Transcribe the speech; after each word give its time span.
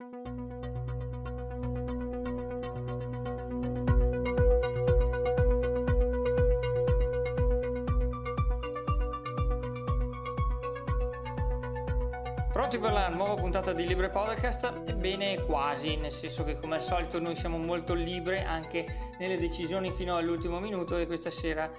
Pronti 0.00 0.18
per 12.78 12.92
la 12.92 13.08
nuova 13.08 13.34
puntata 13.34 13.74
di 13.74 13.86
Libre 13.86 14.08
Podcast? 14.08 14.72
Ebbene 14.86 15.44
quasi, 15.44 15.96
nel 15.96 16.10
senso 16.10 16.44
che 16.44 16.58
come 16.58 16.76
al 16.76 16.82
solito 16.82 17.20
noi 17.20 17.36
siamo 17.36 17.58
molto 17.58 17.92
liberi 17.92 18.38
anche 18.38 19.12
nelle 19.18 19.38
decisioni 19.38 19.92
fino 19.92 20.16
all'ultimo 20.16 20.60
minuto 20.60 20.96
e 20.96 21.06
questa 21.06 21.28
sera 21.28 21.70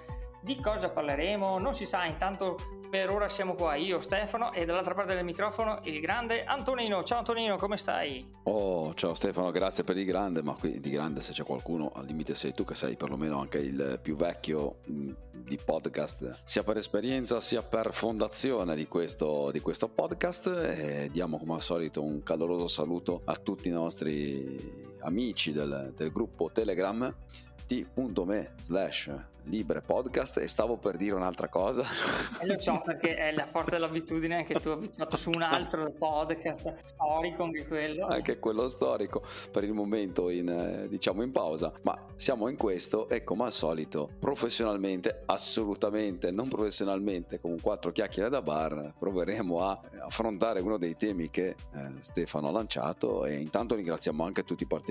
di 0.42 0.60
cosa 0.60 0.92
parleremo? 0.92 1.58
Non 1.58 1.74
si 1.74 1.88
sa, 1.88 2.06
intanto 2.06 2.81
per 2.92 3.10
ora 3.10 3.30
siamo 3.30 3.54
qua 3.54 3.76
io, 3.76 4.02
Stefano, 4.02 4.52
e 4.52 4.66
dall'altra 4.66 4.94
parte 4.94 5.16
del 5.16 5.24
microfono 5.24 5.80
il 5.84 6.02
grande 6.02 6.44
Antonino. 6.44 7.02
Ciao 7.04 7.20
Antonino, 7.20 7.56
come 7.56 7.78
stai? 7.78 8.30
Oh, 8.44 8.94
ciao 8.96 9.14
Stefano, 9.14 9.50
grazie 9.50 9.86
per 9.86 9.98
il 9.98 10.06
grande, 10.06 10.44
ma 10.44 10.56
qui 10.56 10.78
di 10.82 10.90
grande 10.90 11.22
se 11.22 11.32
c'è 11.32 11.46
qualcuno, 11.46 11.90
al 11.96 12.06
limite 12.06 12.36
sei 12.36 12.54
tu 12.54 12.66
che 12.66 12.76
sei 12.76 12.98
perlomeno 12.98 13.40
anche 13.40 13.60
il 13.60 13.98
più 14.02 14.18
vecchio 14.18 14.80
mm, 14.92 15.12
di 15.32 15.58
podcast, 15.64 16.42
sia 16.44 16.64
per 16.64 16.78
esperienza 16.78 17.40
sia 17.40 17.64
per 17.64 17.94
fondazione 17.94 18.76
di 18.76 18.88
questo, 18.88 19.52
di 19.52 19.62
questo 19.62 19.88
podcast. 19.88 20.48
E 20.48 21.10
diamo 21.14 21.40
come 21.40 21.54
al 21.54 21.62
solito 21.62 22.04
un 22.04 22.22
caloroso 22.24 22.68
saluto 22.68 23.22
a 23.24 23.38
tutti 23.38 23.70
i 23.70 23.72
nostri 23.72 24.91
amici 25.02 25.52
del, 25.52 25.94
del 25.96 26.12
gruppo 26.12 26.50
Telegram 26.52 27.14
t.me 27.68 28.54
slash 28.60 29.12
libre 29.46 29.82
podcast 29.82 30.38
e 30.38 30.48
stavo 30.48 30.78
per 30.78 30.98
dire 30.98 31.16
un'altra 31.16 31.48
cosa. 31.48 31.84
E 32.40 32.46
lo 32.46 32.60
so 32.60 32.82
perché 32.84 33.16
è 33.16 33.32
la 33.32 33.46
forza 33.46 33.72
dell'abitudine 33.72 34.44
che 34.44 34.60
tu 34.60 34.70
hai 34.70 34.76
abituato 34.76 35.18
su 35.18 35.32
un 35.34 35.42
altro 35.42 35.92
podcast 35.92 36.84
storico, 36.86 37.44
anche 37.44 37.66
quello. 37.68 38.08
Anche 38.08 38.40
quello 38.40 38.68
storico, 38.68 39.24
per 39.52 39.64
il 39.64 39.74
momento 39.74 40.30
in, 40.30 40.50
eh, 40.50 40.88
diciamo 40.88 41.24
in 41.24 41.32
pausa, 41.32 41.72
ma 41.84 41.98
siamo 42.16 42.48
in 42.50 42.58
questo 42.58 43.10
e 43.10 43.24
come 43.24 43.46
al 43.46 43.54
solito 43.54 44.10
professionalmente, 44.20 45.24
assolutamente 45.26 46.32
non 46.32 46.48
professionalmente, 46.48 47.40
con 47.40 47.60
quattro 47.60 47.92
chiacchiere 47.92 48.30
da 48.30 48.42
bar, 48.42 48.94
proveremo 48.98 49.60
a 49.60 49.80
affrontare 50.02 50.62
uno 50.62 50.78
dei 50.78 50.96
temi 50.96 51.30
che 51.30 51.48
eh, 51.48 51.56
Stefano 52.02 52.50
ha 52.50 52.52
lanciato 52.52 53.26
e 53.26 53.40
intanto 53.40 53.76
ringraziamo 53.76 54.24
anche 54.24 54.44
tutti 54.44 54.64
i 54.64 54.68
partecipanti, 54.68 54.91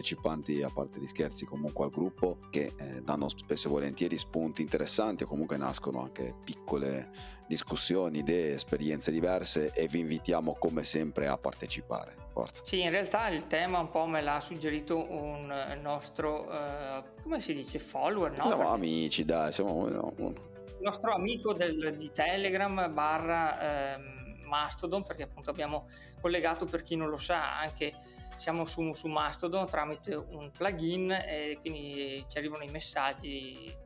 a 0.63 0.71
parte 0.73 0.99
gli 0.99 1.07
scherzi 1.07 1.45
comunque 1.45 1.85
al 1.85 1.91
gruppo, 1.91 2.39
che 2.51 2.73
eh, 2.77 3.03
danno 3.03 3.29
spesso 3.29 3.69
e 3.69 3.71
volentieri 3.71 4.19
spunti 4.19 4.63
interessanti 4.63 5.23
o 5.23 5.27
comunque 5.27 5.57
nascono 5.57 6.03
anche 6.03 6.35
piccole 6.45 7.39
discussioni, 7.47 8.19
idee, 8.19 8.55
esperienze 8.55 9.11
diverse 9.11 9.71
e 9.73 9.89
vi 9.89 10.01
invitiamo 10.01 10.55
come 10.55 10.85
sempre 10.85 11.27
a 11.27 11.37
partecipare. 11.37 12.17
Forza. 12.33 12.63
Sì, 12.65 12.81
in 12.81 12.91
realtà 12.91 13.29
il 13.29 13.49
tema 13.49 13.81
un 13.81 13.91
po' 13.91 14.07
me 14.07 14.21
l'ha 14.21 14.39
suggerito 14.39 15.05
un 15.11 15.53
nostro, 15.83 16.49
uh, 16.49 17.23
come 17.23 17.41
si 17.41 17.53
dice, 17.55 17.81
follower, 17.81 18.31
no? 18.31 18.45
Siamo 18.45 18.57
Perché... 18.59 18.73
amici, 18.73 19.25
dai, 19.25 19.53
siamo... 19.53 19.89
No, 19.89 20.15
Il 20.17 20.79
nostro 20.81 21.13
amico 21.13 21.53
del, 21.53 21.97
di 21.97 22.13
Telegram 22.13 22.93
barra 22.95 23.97
eh, 23.97 23.99
Mastodon, 24.45 25.03
perché 25.03 25.25
appunto 25.25 25.51
abbiamo 25.51 25.89
collegato, 26.21 26.67
per 26.67 26.83
chi 26.83 26.95
non 26.95 27.09
lo 27.09 27.19
sa, 27.19 27.59
anche 27.59 27.95
siamo 28.41 28.65
su, 28.65 28.95
su 28.95 29.07
Mastodon 29.07 29.67
tramite 29.67 30.15
un 30.15 30.51
plugin 30.51 31.11
e 31.11 31.59
quindi 31.61 32.25
ci 32.27 32.39
arrivano 32.39 32.65
i 32.65 32.71
messaggi 32.71 33.77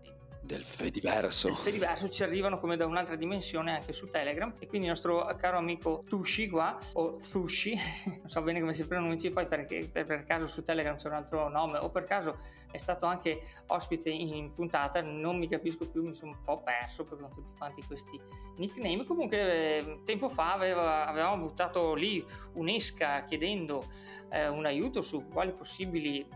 del 0.44 0.64
Fediverso. 0.64 1.48
Del 1.48 1.56
Fediverso 1.56 2.08
ci 2.08 2.22
arrivano 2.22 2.58
come 2.58 2.76
da 2.76 2.86
un'altra 2.86 3.16
dimensione 3.16 3.76
anche 3.76 3.92
su 3.92 4.08
Telegram 4.08 4.54
e 4.58 4.66
quindi 4.66 4.86
il 4.86 4.92
nostro 4.92 5.24
caro 5.38 5.56
amico 5.56 6.04
Tushi 6.06 6.48
qua, 6.48 6.78
o 6.94 7.18
Sushi, 7.18 7.74
non 8.20 8.28
so 8.28 8.42
bene 8.42 8.60
come 8.60 8.74
si 8.74 8.86
pronunci, 8.86 9.30
poi 9.30 9.46
perché 9.46 9.88
per, 9.90 10.04
per, 10.04 10.24
caso 10.24 10.46
su 10.46 10.62
Telegram 10.62 10.96
c'è 10.96 11.08
un 11.08 11.14
altro 11.14 11.48
nome 11.48 11.78
o 11.78 11.88
per 11.88 12.04
caso 12.04 12.38
è 12.70 12.76
stato 12.76 13.06
anche 13.06 13.40
ospite 13.68 14.10
in 14.10 14.52
puntata, 14.52 15.00
non 15.00 15.38
mi 15.38 15.48
capisco 15.48 15.88
più, 15.88 16.04
mi 16.04 16.14
sono 16.14 16.32
un 16.32 16.44
po' 16.44 16.62
perso 16.62 17.04
con 17.04 17.18
tutti 17.32 17.52
quanti 17.56 17.82
questi 17.86 18.20
nickname. 18.56 19.04
Comunque 19.04 19.78
eh, 19.78 20.00
tempo 20.04 20.28
fa 20.28 20.52
aveva, 20.52 21.06
avevamo 21.06 21.46
buttato 21.46 21.94
lì 21.94 22.24
un'esca 22.54 23.24
chiedendo 23.24 23.86
eh, 24.30 24.48
un 24.48 24.66
aiuto 24.66 25.02
su 25.02 25.26
quali 25.28 25.52
possibili 25.52 26.26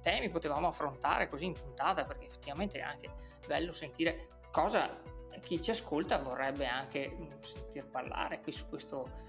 temi 0.00 0.28
potevamo 0.28 0.68
affrontare 0.68 1.28
così 1.28 1.46
in 1.46 1.52
puntata, 1.52 2.04
perché 2.04 2.26
effettivamente 2.26 2.78
è 2.78 2.82
anche 2.82 3.10
bello 3.46 3.72
sentire 3.72 4.28
cosa 4.50 4.96
chi 5.40 5.60
ci 5.60 5.70
ascolta 5.70 6.18
vorrebbe 6.18 6.66
anche 6.66 7.16
sentir 7.40 7.86
parlare 7.86 8.40
qui 8.40 8.52
su 8.52 8.66
questo 8.68 9.26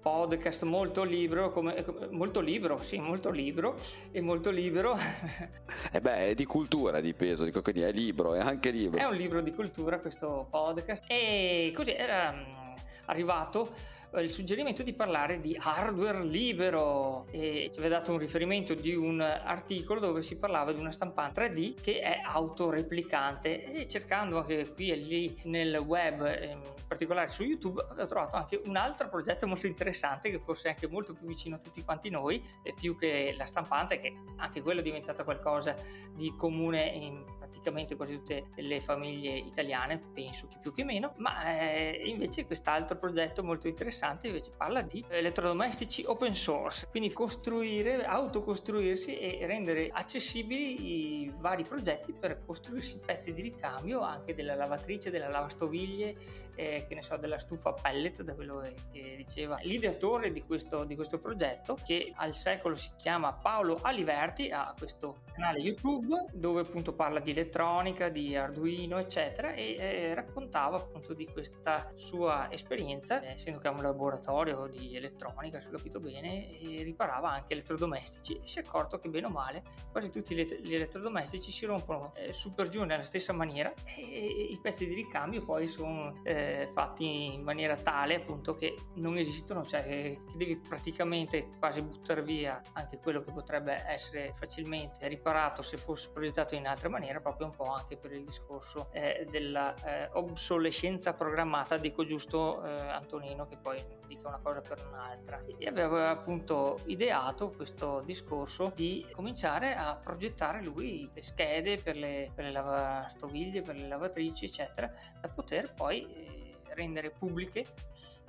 podcast 0.00 0.62
molto 0.62 1.04
libero, 1.04 1.50
come, 1.50 1.84
molto 2.10 2.40
libero, 2.40 2.80
sì, 2.80 2.98
molto 2.98 3.30
libero 3.30 3.76
e 4.10 4.20
molto 4.22 4.50
libero. 4.50 4.96
E 4.96 5.50
eh 5.92 6.00
beh, 6.00 6.28
è 6.28 6.34
di 6.34 6.46
cultura 6.46 7.00
di 7.00 7.12
peso, 7.12 7.44
dico 7.44 7.60
quindi 7.60 7.82
è 7.82 7.92
libro, 7.92 8.34
è 8.34 8.40
anche 8.40 8.70
libro. 8.70 8.98
È 8.98 9.04
un 9.04 9.14
libro 9.14 9.42
di 9.42 9.52
cultura 9.52 10.00
questo 10.00 10.46
podcast 10.50 11.04
e 11.06 11.70
così 11.74 11.92
era 11.92 12.32
mm, 12.32 12.74
arrivato 13.06 13.68
eh, 13.68 13.99
il 14.18 14.30
suggerimento 14.30 14.82
di 14.82 14.92
parlare 14.92 15.38
di 15.40 15.56
hardware 15.58 16.24
libero. 16.24 17.26
E 17.30 17.70
ci 17.72 17.78
aveva 17.78 17.98
dato 17.98 18.12
un 18.12 18.18
riferimento 18.18 18.74
di 18.74 18.94
un 18.94 19.20
articolo 19.20 20.00
dove 20.00 20.22
si 20.22 20.36
parlava 20.36 20.72
di 20.72 20.80
una 20.80 20.90
stampante 20.90 21.48
3D 21.48 21.80
che 21.80 22.00
è 22.00 22.20
autoreplicante. 22.24 23.64
E 23.64 23.86
cercando 23.86 24.38
anche 24.38 24.72
qui 24.74 24.90
e 24.90 24.96
lì 24.96 25.40
nel 25.44 25.76
web, 25.76 26.20
in 26.42 26.60
particolare 26.88 27.28
su 27.28 27.44
YouTube, 27.44 27.84
avevo 27.88 28.06
trovato 28.06 28.36
anche 28.36 28.60
un 28.64 28.76
altro 28.76 29.08
progetto 29.08 29.46
molto 29.46 29.66
interessante 29.66 30.30
che 30.30 30.40
forse 30.40 30.68
è 30.68 30.70
anche 30.72 30.88
molto 30.88 31.14
più 31.14 31.26
vicino 31.26 31.56
a 31.56 31.58
tutti 31.58 31.82
quanti 31.82 32.10
noi, 32.10 32.42
più 32.74 32.96
che 32.96 33.34
la 33.36 33.46
stampante 33.46 34.00
che 34.00 34.12
anche 34.36 34.62
quello 34.62 34.80
è 34.80 34.82
diventato 34.82 35.22
qualcosa 35.24 35.76
di 36.14 36.34
comune 36.36 36.84
in 36.86 37.24
praticamente 37.50 37.96
quasi 37.96 38.14
tutte 38.14 38.46
le 38.56 38.80
famiglie 38.80 39.36
italiane, 39.36 39.98
penso 40.14 40.46
che 40.46 40.58
più 40.60 40.72
che 40.72 40.84
meno, 40.84 41.14
ma 41.16 41.58
eh, 41.58 42.02
invece 42.06 42.46
quest'altro 42.46 42.96
progetto 42.96 43.42
molto 43.42 43.68
interessante 43.68 44.28
invece 44.28 44.52
parla 44.56 44.82
di 44.82 45.04
elettrodomestici 45.08 46.04
open 46.06 46.34
source, 46.34 46.86
quindi 46.88 47.12
costruire, 47.12 48.04
autocostruirsi 48.04 49.18
e 49.18 49.46
rendere 49.46 49.90
accessibili 49.92 51.22
i 51.22 51.32
vari 51.36 51.64
progetti 51.64 52.12
per 52.12 52.42
costruirsi 52.46 52.98
pezzi 53.04 53.32
di 53.32 53.42
ricambio 53.42 54.00
anche 54.00 54.34
della 54.34 54.54
lavatrice, 54.54 55.10
della 55.10 55.28
lavastoviglie, 55.28 56.16
eh, 56.54 56.84
che 56.86 56.94
ne 56.94 57.02
so, 57.02 57.16
della 57.16 57.38
stufa 57.38 57.72
pellet, 57.72 58.22
da 58.22 58.34
quello 58.34 58.60
che 58.92 59.14
diceva 59.16 59.58
l'ideatore 59.62 60.30
di 60.30 60.42
questo, 60.44 60.84
di 60.84 60.94
questo 60.94 61.18
progetto 61.18 61.76
che 61.84 62.12
al 62.14 62.34
secolo 62.34 62.76
si 62.76 62.90
chiama 62.96 63.32
Paolo 63.32 63.78
Aliverti, 63.82 64.50
ha 64.50 64.74
questo 64.76 65.22
canale 65.32 65.60
YouTube 65.60 66.26
dove 66.32 66.60
appunto 66.60 66.92
parla 66.92 67.18
di 67.20 67.32
elettronica, 67.40 68.08
di 68.08 68.36
Arduino, 68.36 68.98
eccetera, 68.98 69.52
e 69.52 69.76
eh, 69.78 70.14
raccontava 70.14 70.76
appunto 70.76 71.14
di 71.14 71.26
questa 71.26 71.90
sua 71.94 72.50
esperienza, 72.50 73.20
eh, 73.20 73.32
essendo 73.32 73.58
che 73.58 73.68
ha 73.68 73.70
un 73.70 73.82
laboratorio 73.82 74.66
di 74.66 74.96
elettronica, 74.96 75.60
se 75.60 75.68
ho 75.68 75.72
capito 75.72 76.00
bene, 76.00 76.58
e 76.60 76.82
riparava 76.82 77.30
anche 77.30 77.54
elettrodomestici 77.54 78.36
e 78.36 78.46
si 78.46 78.58
è 78.58 78.62
accorto 78.62 78.98
che 78.98 79.08
bene 79.08 79.26
o 79.26 79.30
male 79.30 79.62
quasi 79.90 80.10
tutti 80.10 80.34
gli 80.34 80.74
elettrodomestici 80.74 81.50
si 81.50 81.66
rompono 81.66 82.12
eh, 82.14 82.32
su 82.32 82.54
per 82.54 82.68
giù 82.68 82.84
nella 82.84 83.02
stessa 83.02 83.32
maniera 83.32 83.72
e, 83.84 84.48
i 84.50 84.58
pezzi 84.60 84.86
di 84.86 84.94
ricambio 84.94 85.44
poi 85.44 85.66
sono 85.66 86.20
eh, 86.24 86.68
fatti 86.72 87.34
in 87.34 87.42
maniera 87.42 87.76
tale 87.76 88.14
appunto 88.14 88.54
che 88.54 88.76
non 88.94 89.16
esistono, 89.16 89.64
cioè 89.64 89.82
che 89.82 90.22
devi 90.36 90.56
praticamente 90.56 91.50
quasi 91.58 91.82
buttare 91.82 92.22
via 92.22 92.60
anche 92.72 92.98
quello 92.98 93.22
che 93.22 93.32
potrebbe 93.32 93.84
essere 93.86 94.32
facilmente 94.34 95.06
riparato 95.08 95.62
se 95.62 95.76
fosse 95.76 96.10
progettato 96.10 96.54
in 96.54 96.66
altra 96.66 96.88
maniera 96.88 97.20
proprio 97.34 97.46
un 97.46 97.54
po' 97.54 97.72
anche 97.72 97.96
per 97.96 98.12
il 98.12 98.24
discorso 98.24 98.88
eh, 98.92 99.26
della 99.30 99.74
eh, 99.84 101.14
programmata, 101.16 101.76
dico 101.76 102.04
giusto 102.04 102.62
eh, 102.64 102.70
Antonino 102.70 103.46
che 103.46 103.56
poi 103.56 103.82
dica 104.06 104.28
una 104.28 104.40
cosa 104.40 104.60
per 104.60 104.84
un'altra. 104.86 105.42
E 105.58 105.66
aveva 105.66 106.10
appunto 106.10 106.80
ideato 106.86 107.50
questo 107.50 108.02
discorso 108.04 108.72
di 108.74 109.06
cominciare 109.12 109.74
a 109.74 109.96
progettare 109.96 110.62
lui 110.62 111.08
le 111.12 111.22
schede 111.22 111.78
per 111.78 111.96
le, 111.96 112.30
per 112.34 112.44
le 112.44 112.52
lavastoviglie, 112.52 113.62
per 113.62 113.76
le 113.76 113.86
lavatrici, 113.86 114.46
eccetera, 114.46 114.92
da 115.20 115.28
poter 115.28 115.72
poi 115.74 116.06
eh, 116.10 116.58
rendere 116.74 117.10
pubbliche 117.10 117.64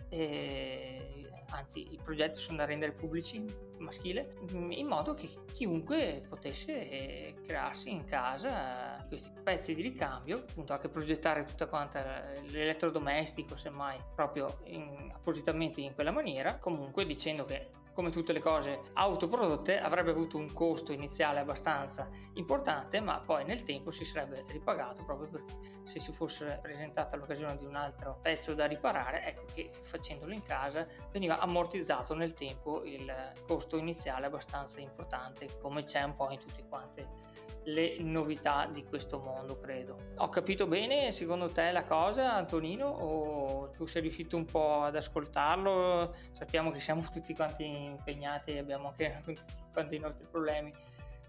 eh, 0.09 1.29
anzi 1.51 1.93
i 1.93 1.99
progetti 2.01 2.37
sono 2.39 2.57
da 2.57 2.65
rendere 2.65 2.91
pubblici 2.91 3.45
maschile 3.81 4.33
mm, 4.53 4.71
in 4.71 4.87
modo 4.87 5.13
che 5.13 5.29
chiunque 5.51 6.23
potesse 6.27 6.89
eh, 6.89 7.35
crearsi 7.43 7.91
in 7.91 8.05
casa 8.05 9.05
questi 9.07 9.31
pezzi 9.43 9.75
di 9.75 9.81
ricambio 9.81 10.37
appunto 10.37 10.73
anche 10.73 10.89
progettare 10.89 11.45
tutta 11.45 11.67
quanta 11.67 12.31
l'elettrodomestico 12.47 13.55
semmai 13.55 13.99
proprio 14.15 14.59
in, 14.65 15.11
appositamente 15.13 15.81
in 15.81 15.93
quella 15.93 16.11
maniera 16.11 16.57
comunque 16.57 17.05
dicendo 17.05 17.45
che 17.45 17.79
come 17.93 18.09
tutte 18.09 18.33
le 18.33 18.39
cose 18.39 18.81
autoprodotte, 18.93 19.79
avrebbe 19.79 20.11
avuto 20.11 20.37
un 20.37 20.51
costo 20.53 20.91
iniziale 20.93 21.39
abbastanza 21.39 22.09
importante, 22.33 23.01
ma 23.01 23.19
poi 23.19 23.43
nel 23.45 23.63
tempo 23.63 23.91
si 23.91 24.05
sarebbe 24.05 24.43
ripagato 24.47 25.03
proprio 25.03 25.29
perché 25.29 25.55
se 25.83 25.99
si 25.99 26.11
fosse 26.11 26.59
presentata 26.61 27.15
l'occasione 27.17 27.57
di 27.57 27.65
un 27.65 27.75
altro 27.75 28.19
pezzo 28.21 28.53
da 28.53 28.65
riparare, 28.65 29.25
ecco 29.25 29.45
che 29.53 29.71
facendolo 29.81 30.33
in 30.33 30.43
casa 30.43 30.87
veniva 31.11 31.39
ammortizzato 31.39 32.15
nel 32.15 32.33
tempo 32.33 32.83
il 32.83 33.11
costo 33.45 33.70
costo 33.71 33.77
iniziale 33.77 34.25
abbastanza 34.25 34.79
importante, 34.81 35.57
come 35.59 35.83
c'è 35.83 36.03
un 36.03 36.15
po' 36.15 36.29
in 36.31 36.39
tutte 36.39 36.65
quante 36.67 37.29
le 37.65 37.97
novità 37.99 38.67
di 38.71 38.83
questo 38.83 39.19
mondo, 39.19 39.59
credo. 39.59 39.97
Ho 40.17 40.29
capito 40.29 40.67
bene, 40.67 41.11
secondo 41.11 41.49
te, 41.49 41.71
la 41.71 41.83
cosa, 41.83 42.33
Antonino, 42.33 42.87
o 42.87 43.69
tu 43.69 43.85
sei 43.85 44.01
riuscito 44.01 44.35
un 44.35 44.45
po' 44.45 44.81
ad 44.81 44.95
ascoltarlo? 44.95 46.13
Sappiamo 46.31 46.71
che 46.71 46.79
siamo 46.79 47.03
tutti 47.09 47.33
quanti 47.33 47.65
impegnati, 47.65 48.57
abbiamo 48.57 48.89
anche 48.89 49.21
tutti 49.23 49.63
quanti 49.71 49.95
i 49.95 49.99
nostri 49.99 50.25
problemi 50.29 50.73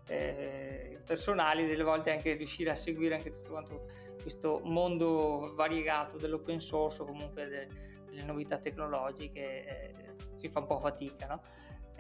eh, 0.09 1.01
personali, 1.05 1.67
delle 1.67 1.85
volte 1.85 2.11
anche 2.11 2.33
riuscire 2.33 2.71
a 2.71 2.77
seguire 2.77 3.17
anche 3.17 3.31
tutto 3.31 3.51
quanto 3.51 3.87
questo 4.21 4.61
mondo 4.65 5.53
variegato 5.55 6.17
dell'open 6.17 6.61
source 6.61 7.03
o 7.03 7.05
comunque 7.05 7.47
de, 7.47 7.69
delle 8.07 8.25
novità 8.25 8.57
tecnologiche 8.57 9.67
eh, 9.67 9.95
si 10.39 10.49
fa 10.49 10.61
un 10.61 10.67
po' 10.67 10.79
fatica, 10.79 11.27
no? 11.27 11.43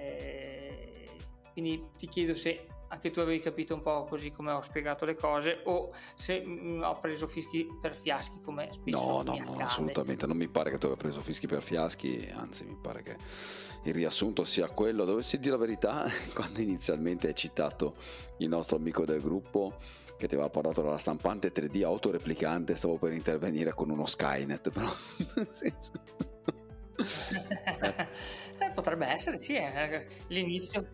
Eh, 0.02 1.06
quindi 1.52 1.84
ti 1.96 2.08
chiedo 2.08 2.34
se 2.34 2.66
anche 2.92 3.10
tu 3.10 3.20
avevi 3.20 3.40
capito 3.40 3.74
un 3.74 3.80
po' 3.80 4.04
così 4.04 4.30
come 4.30 4.52
ho 4.52 4.60
spiegato 4.60 5.06
le 5.06 5.14
cose 5.14 5.62
o 5.64 5.92
se 6.14 6.40
mh, 6.40 6.50
mm, 6.50 6.82
ho 6.82 6.98
preso 6.98 7.26
fischi 7.26 7.66
per 7.80 7.96
fiaschi 7.96 8.40
come 8.42 8.68
spesso 8.70 9.22
no 9.22 9.22
no 9.22 9.36
no 9.42 9.56
assolutamente. 9.58 10.26
Non 10.26 10.36
mi 10.36 10.48
pare 10.48 10.70
che 10.70 10.78
tu 10.78 10.86
abbia 10.86 10.98
preso 10.98 11.20
fischi 11.20 11.46
per 11.46 11.62
fiaschi 11.62 12.30
anzi 12.34 12.64
mi 12.64 12.76
pare 12.80 13.02
che 13.02 13.16
il 13.84 13.94
riassunto 13.94 14.44
sia 14.44 14.68
quello. 14.68 15.04
Dovessi 15.04 15.38
dire 15.38 15.52
la 15.52 15.56
verità 15.56 16.06
quando 16.34 16.60
inizialmente 16.60 17.28
hai 17.28 17.34
citato 17.34 17.96
il 18.38 18.48
nostro 18.48 18.76
amico 18.76 19.06
del 19.06 19.22
gruppo 19.22 19.76
che 20.18 20.28
ti 20.28 20.34
aveva 20.34 20.50
parlato 20.50 20.82
della 20.82 20.98
stampante 20.98 21.50
3D 21.50 21.82
autoreplicante 21.84 22.76
stavo 22.76 22.96
per 22.96 23.12
intervenire 23.12 23.72
con 23.72 23.90
uno 23.90 24.06
Skynet 24.06 24.70
però 24.70 24.88
potrebbe 28.72 29.06
essere 29.06 29.38
sì 29.38 29.54
eh. 29.54 30.06
l'inizio 30.28 30.86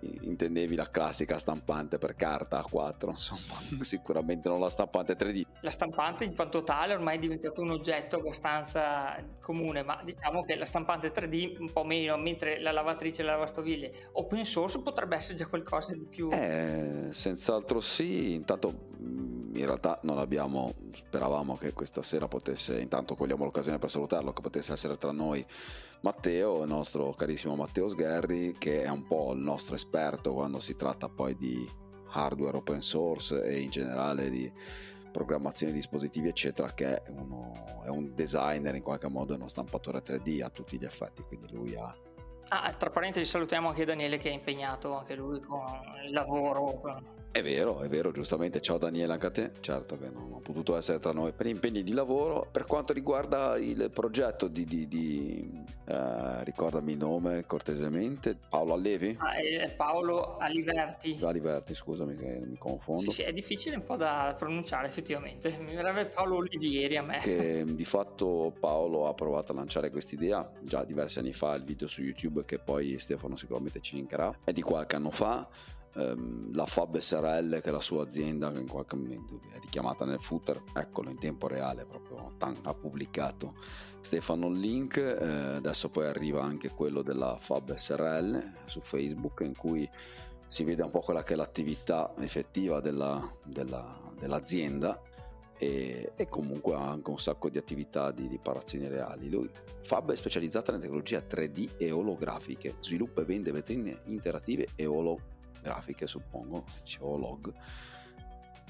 intendevi 0.00 0.74
la 0.74 0.90
classica 0.90 1.38
stampante 1.38 1.98
per 1.98 2.14
carta 2.16 2.64
A4, 2.64 3.08
insomma, 3.10 3.58
sicuramente 3.80 4.48
non 4.48 4.60
la 4.60 4.70
stampante 4.70 5.16
3D. 5.16 5.42
La 5.60 5.70
stampante 5.70 6.24
in 6.24 6.34
quanto 6.34 6.62
tale 6.62 6.94
ormai 6.94 7.16
è 7.16 7.18
diventato 7.18 7.62
un 7.62 7.70
oggetto 7.70 8.16
abbastanza 8.16 9.16
comune, 9.40 9.82
ma 9.82 10.00
diciamo 10.04 10.42
che 10.42 10.56
la 10.56 10.66
stampante 10.66 11.10
3D 11.10 11.60
un 11.60 11.70
po' 11.72 11.84
meno, 11.84 12.16
mentre 12.16 12.60
la 12.60 12.72
lavatrice 12.72 13.22
e 13.22 13.24
la 13.24 13.32
lavastoviglie 13.32 13.92
open 14.12 14.44
source 14.44 14.80
potrebbe 14.80 15.16
essere 15.16 15.34
già 15.34 15.46
qualcosa 15.46 15.94
di 15.94 16.06
più. 16.06 16.28
Eh, 16.32 17.08
senz'altro 17.10 17.80
sì, 17.80 18.34
intanto 18.34 18.88
mm, 19.00 19.39
in 19.52 19.66
realtà 19.66 19.98
non 20.02 20.18
abbiamo, 20.18 20.74
speravamo 20.92 21.56
che 21.56 21.72
questa 21.72 22.02
sera 22.02 22.28
potesse, 22.28 22.80
intanto 22.80 23.14
cogliamo 23.14 23.44
l'occasione 23.44 23.78
per 23.78 23.90
salutarlo, 23.90 24.32
che 24.32 24.40
potesse 24.40 24.72
essere 24.72 24.96
tra 24.96 25.12
noi 25.12 25.44
Matteo, 26.02 26.62
il 26.62 26.68
nostro 26.68 27.12
carissimo 27.12 27.56
Matteo 27.56 27.88
Sgherri, 27.88 28.54
che 28.58 28.82
è 28.82 28.88
un 28.88 29.06
po' 29.06 29.32
il 29.32 29.40
nostro 29.40 29.74
esperto 29.74 30.32
quando 30.32 30.60
si 30.60 30.76
tratta 30.76 31.08
poi 31.08 31.36
di 31.36 31.68
hardware 32.12 32.56
open 32.56 32.82
source 32.82 33.42
e 33.42 33.60
in 33.60 33.70
generale 33.70 34.30
di 34.30 34.52
programmazione 35.12 35.72
di 35.72 35.78
dispositivi 35.78 36.28
eccetera 36.28 36.72
che 36.72 37.02
è, 37.02 37.10
uno, 37.10 37.52
è 37.84 37.88
un 37.88 38.14
designer 38.14 38.74
in 38.76 38.82
qualche 38.82 39.08
modo 39.08 39.32
è 39.32 39.36
uno 39.36 39.48
stampatore 39.48 40.02
3D 40.04 40.42
a 40.42 40.50
tutti 40.50 40.78
gli 40.78 40.84
effetti 40.84 41.22
quindi 41.22 41.52
lui 41.52 41.74
ha 41.76 41.92
Ah, 42.52 42.72
tra 42.72 42.90
parentesi 42.90 43.26
salutiamo 43.26 43.68
anche 43.68 43.84
Daniele 43.84 44.18
che 44.18 44.28
è 44.28 44.32
impegnato 44.32 44.98
anche 44.98 45.14
lui 45.14 45.38
con 45.38 45.64
il 46.04 46.12
lavoro. 46.12 47.19
È 47.32 47.42
vero, 47.42 47.78
è 47.78 47.88
vero, 47.88 48.10
giustamente. 48.10 48.60
Ciao 48.60 48.76
Daniele, 48.76 49.12
anche 49.12 49.26
a 49.26 49.30
te. 49.30 49.52
Certo 49.60 49.96
che 49.96 50.10
non 50.10 50.32
ho 50.32 50.40
potuto 50.40 50.76
essere 50.76 50.98
tra 50.98 51.12
noi 51.12 51.30
per 51.32 51.46
impegni 51.46 51.84
di 51.84 51.92
lavoro. 51.92 52.48
Per 52.50 52.64
quanto 52.64 52.92
riguarda 52.92 53.56
il 53.56 53.88
progetto 53.94 54.48
di, 54.48 54.64
di, 54.64 54.88
di 54.88 55.48
eh, 55.86 56.42
ricordami 56.42 56.92
il 56.92 56.98
nome 56.98 57.44
cortesemente, 57.46 58.36
Paolo 58.48 58.72
Allevi? 58.72 59.16
Ah, 59.20 59.70
Paolo 59.76 60.38
Aliverti. 60.38 61.20
Aliverti, 61.22 61.72
scusami 61.72 62.16
che 62.16 62.42
mi 62.44 62.58
confondo. 62.58 63.02
Sì, 63.02 63.10
sì, 63.10 63.22
è 63.22 63.32
difficile 63.32 63.76
un 63.76 63.84
po' 63.84 63.96
da 63.96 64.34
pronunciare 64.36 64.88
effettivamente. 64.88 65.56
Mi 65.60 65.76
verrebbe 65.76 66.06
Paolo 66.06 66.38
Olivieri 66.38 66.96
a 66.96 67.02
me. 67.02 67.18
Che 67.18 67.64
di 67.64 67.84
fatto 67.84 68.52
Paolo 68.58 69.06
ha 69.06 69.14
provato 69.14 69.52
a 69.52 69.54
lanciare 69.54 69.90
quest'idea 69.90 70.50
già 70.62 70.82
diversi 70.82 71.20
anni 71.20 71.32
fa, 71.32 71.54
il 71.54 71.62
video 71.62 71.86
su 71.86 72.02
YouTube 72.02 72.44
che 72.44 72.58
poi 72.58 72.98
Stefano 72.98 73.36
sicuramente 73.36 73.80
ci 73.80 73.94
linkerà. 73.94 74.36
È 74.42 74.50
di 74.50 74.62
qualche 74.62 74.96
anno 74.96 75.12
fa 75.12 75.48
ehm, 75.94 76.54
la 76.54 76.66
Fab 76.66 76.98
SRL 76.98 77.60
che 77.60 77.68
è 77.68 77.72
la 77.72 77.80
sua 77.80 78.02
azienda 78.02 78.50
che 78.50 78.60
in 78.60 78.68
qualche 78.68 78.96
momento 78.96 79.40
è 79.52 79.58
richiamata 79.60 80.04
nel 80.04 80.20
footer 80.20 80.62
eccolo 80.74 81.10
in 81.10 81.18
tempo 81.18 81.48
reale 81.48 81.84
proprio 81.84 82.32
tan, 82.38 82.54
ha 82.62 82.74
pubblicato 82.74 83.54
Stefano 84.00 84.48
link 84.48 84.96
eh, 84.96 85.56
adesso 85.56 85.88
poi 85.88 86.06
arriva 86.06 86.42
anche 86.42 86.70
quello 86.70 87.02
della 87.02 87.36
Fab 87.40 87.76
SRL 87.76 88.52
su 88.64 88.80
Facebook 88.80 89.40
in 89.40 89.56
cui 89.56 89.88
si 90.46 90.64
vede 90.64 90.82
un 90.82 90.90
po' 90.90 91.00
quella 91.00 91.22
che 91.22 91.34
è 91.34 91.36
l'attività 91.36 92.12
effettiva 92.18 92.80
della, 92.80 93.36
della, 93.44 93.96
dell'azienda 94.18 95.00
e, 95.56 96.12
e, 96.16 96.28
comunque 96.28 96.74
ha 96.74 96.88
anche 96.88 97.10
un 97.10 97.18
sacco 97.18 97.50
di 97.50 97.58
attività 97.58 98.10
di 98.10 98.26
riparazioni 98.26 98.88
reali. 98.88 99.28
Lui, 99.28 99.48
Fab 99.82 100.10
è 100.10 100.16
specializzata 100.16 100.72
nelle 100.72 100.84
tecnologie 100.84 101.24
3D 101.24 101.76
e 101.76 101.92
olografiche, 101.92 102.76
sviluppa 102.80 103.20
e 103.20 103.26
vende 103.26 103.52
vetrine 103.52 104.00
interattive 104.06 104.68
e 104.74 104.86
olografiche 104.86 105.38
grafiche 105.60 106.06
suppongo, 106.06 106.64
dicevo 106.82 107.16
log. 107.16 107.52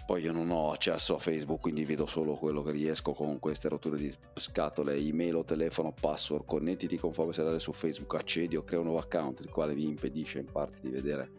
Poi 0.06 0.22
io 0.22 0.32
non 0.32 0.50
ho 0.50 0.72
accesso 0.72 1.14
a 1.14 1.19
Facebook, 1.20 1.60
quindi 1.60 1.84
vedo 1.84 2.04
solo 2.04 2.34
quello 2.34 2.62
che 2.62 2.72
riesco 2.72 3.12
con 3.12 3.38
queste 3.38 3.69
rotture 3.69 3.96
di 3.96 4.12
scatole, 4.34 4.96
email 4.96 5.37
o 5.37 5.44
telefono, 5.44 5.92
password, 5.92 6.46
connettiti 6.46 6.98
con 6.98 7.12
Fabio 7.12 7.31
Serale 7.31 7.60
su 7.60 7.72
Facebook, 7.72 8.14
accedi 8.16 8.56
o 8.56 8.64
crea 8.64 8.81
un 8.81 8.87
nuovo 8.87 9.00
account, 9.00 9.38
il 9.38 9.50
quale 9.50 9.72
vi 9.72 9.84
impedisce 9.84 10.40
in 10.40 10.50
parte 10.50 10.78
di 10.81 10.90
vedere 10.90 11.31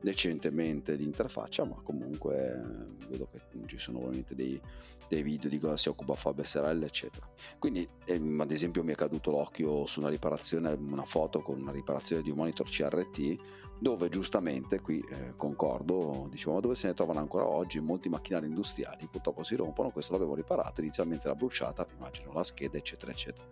decentemente 0.00 0.94
l'interfaccia, 0.94 1.64
ma 1.64 1.80
comunque 1.82 2.36
eh, 2.36 3.06
vedo 3.08 3.28
che 3.30 3.40
ci 3.66 3.78
sono 3.78 3.98
veramente 4.00 4.34
dei, 4.34 4.60
dei 5.08 5.22
video 5.22 5.48
di 5.48 5.58
cosa 5.58 5.76
si 5.76 5.88
occupa 5.88 6.14
Fabio 6.14 6.44
SRL, 6.44 6.82
eccetera. 6.82 7.28
Quindi, 7.58 7.88
ehm, 8.04 8.40
ad 8.40 8.50
esempio, 8.50 8.82
mi 8.82 8.92
è 8.92 8.94
caduto 8.94 9.30
l'occhio 9.30 9.86
su 9.86 10.00
una 10.00 10.08
riparazione, 10.08 10.70
una 10.72 11.04
foto 11.04 11.40
con 11.40 11.60
una 11.60 11.72
riparazione 11.72 12.22
di 12.22 12.30
un 12.30 12.36
monitor 12.36 12.68
CRT 12.68 13.36
dove 13.78 14.08
giustamente 14.08 14.80
qui 14.80 15.00
eh, 15.00 15.34
concordo, 15.36 16.28
diciamo, 16.30 16.60
dove 16.60 16.74
se 16.74 16.86
ne 16.86 16.94
trovano 16.94 17.20
ancora 17.20 17.46
oggi 17.46 17.80
molti 17.80 18.08
macchinari 18.08 18.46
industriali, 18.46 19.06
purtroppo 19.10 19.42
si 19.42 19.54
rompono, 19.54 19.90
questo 19.90 20.12
l'avevo 20.12 20.34
riparato, 20.34 20.80
inizialmente 20.80 21.26
era 21.26 21.34
bruciata, 21.34 21.86
immagino 21.94 22.32
la 22.32 22.44
scheda, 22.44 22.78
eccetera, 22.78 23.12
eccetera. 23.12 23.46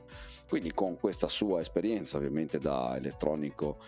Quindi 0.49 0.73
con 0.73 0.99
questa 0.99 1.29
sua 1.29 1.61
esperienza 1.61 2.17
ovviamente 2.17 2.59
da 2.59 2.97
elettronico 2.97 3.79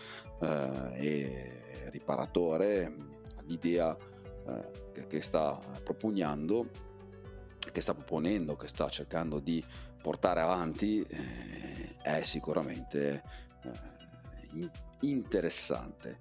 eh, 0.41 0.89
e 0.93 1.89
riparatore, 1.89 2.93
l'idea 3.45 3.95
eh, 3.95 4.91
che, 4.93 5.07
che 5.07 5.21
sta 5.21 5.59
propugnando, 5.83 6.69
che 7.71 7.81
sta 7.81 7.93
proponendo, 7.93 8.55
che 8.55 8.67
sta 8.67 8.89
cercando 8.89 9.39
di 9.39 9.63
portare 10.01 10.41
avanti, 10.41 11.01
eh, 11.01 11.95
è 12.01 12.21
sicuramente 12.21 13.23
eh, 13.63 14.85
interessante. 15.01 16.19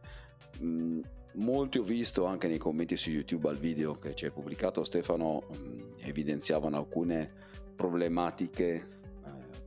Mm, 0.62 1.00
molti 1.34 1.78
ho 1.78 1.82
visto 1.82 2.24
anche 2.24 2.48
nei 2.48 2.58
commenti 2.58 2.96
su 2.96 3.10
YouTube 3.10 3.48
al 3.48 3.58
video 3.58 3.98
che 3.98 4.14
ci 4.14 4.24
hai 4.24 4.30
pubblicato 4.30 4.84
Stefano 4.84 5.44
mm, 5.56 5.80
evidenziavano 6.02 6.76
alcune 6.76 7.32
problematiche 7.74 8.74
eh, 8.74 8.82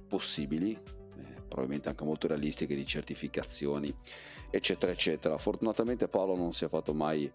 possibili, 0.07 0.71
eh, 0.71 1.41
probabilmente 1.47 1.89
anche 1.89 2.03
molto 2.03 2.27
realistiche 2.27 2.75
di 2.75 2.85
certificazioni, 2.85 3.93
eccetera, 4.49 4.91
eccetera. 4.91 5.37
Fortunatamente 5.37 6.07
Paolo 6.07 6.35
non 6.35 6.53
si 6.53 6.65
è 6.65 6.69
fatto 6.69 6.93
mai 6.93 7.31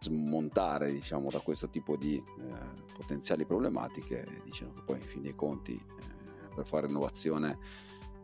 smontare 0.00 0.92
diciamo 0.92 1.30
da 1.30 1.40
questo 1.40 1.68
tipo 1.70 1.96
di 1.96 2.16
eh, 2.16 2.92
potenziali 2.94 3.46
problematiche 3.46 4.26
dicendo 4.44 4.74
che 4.74 4.82
poi 4.84 4.96
in 4.98 5.06
fin 5.06 5.22
dei 5.22 5.34
conti 5.34 5.74
eh, 5.74 6.54
per 6.54 6.66
fare 6.66 6.86
innovazione 6.88 7.58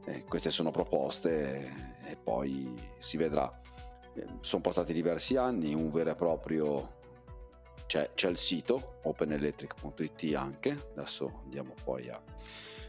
eh, 0.05 0.25
queste 0.25 0.51
sono 0.51 0.71
proposte 0.71 1.73
e 2.05 2.17
poi 2.17 2.75
si 2.99 3.17
vedrà. 3.17 3.61
Eh, 4.15 4.27
sono 4.41 4.63
passati 4.63 4.93
diversi 4.93 5.37
anni, 5.37 5.75
un 5.75 5.91
vero 5.91 6.11
e 6.11 6.15
proprio 6.15 6.99
c'è, 7.87 8.11
c'è 8.15 8.29
il 8.29 8.37
sito 8.37 9.01
openelectric.it 9.03 10.35
anche, 10.35 10.91
adesso 10.95 11.41
andiamo 11.43 11.75
poi 11.83 12.09
a, 12.09 12.23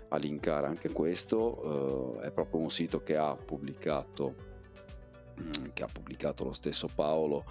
a 0.09 0.17
linkare 0.17 0.67
anche 0.67 0.91
questo, 0.91 2.17
uh, 2.17 2.19
è 2.19 2.31
proprio 2.31 2.61
un 2.61 2.69
sito 2.69 3.01
che 3.01 3.17
ha 3.17 3.35
pubblicato, 3.35 4.35
mm, 5.41 5.69
che 5.73 5.83
ha 5.83 5.89
pubblicato 5.91 6.43
lo 6.43 6.53
stesso 6.53 6.87
Paolo 6.93 7.45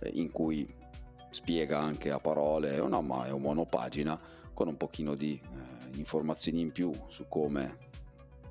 eh, 0.00 0.10
in 0.14 0.32
cui 0.32 0.68
spiega 1.30 1.78
anche 1.78 2.10
a 2.10 2.18
parole, 2.18 2.78
una, 2.80 3.00
ma 3.00 3.26
è 3.26 3.30
una 3.30 3.44
monopagina 3.44 4.18
con 4.52 4.68
un 4.68 4.76
pochino 4.76 5.14
di 5.14 5.40
eh, 5.40 5.96
informazioni 5.98 6.60
in 6.60 6.72
più 6.72 6.90
su 7.08 7.26
come 7.28 7.76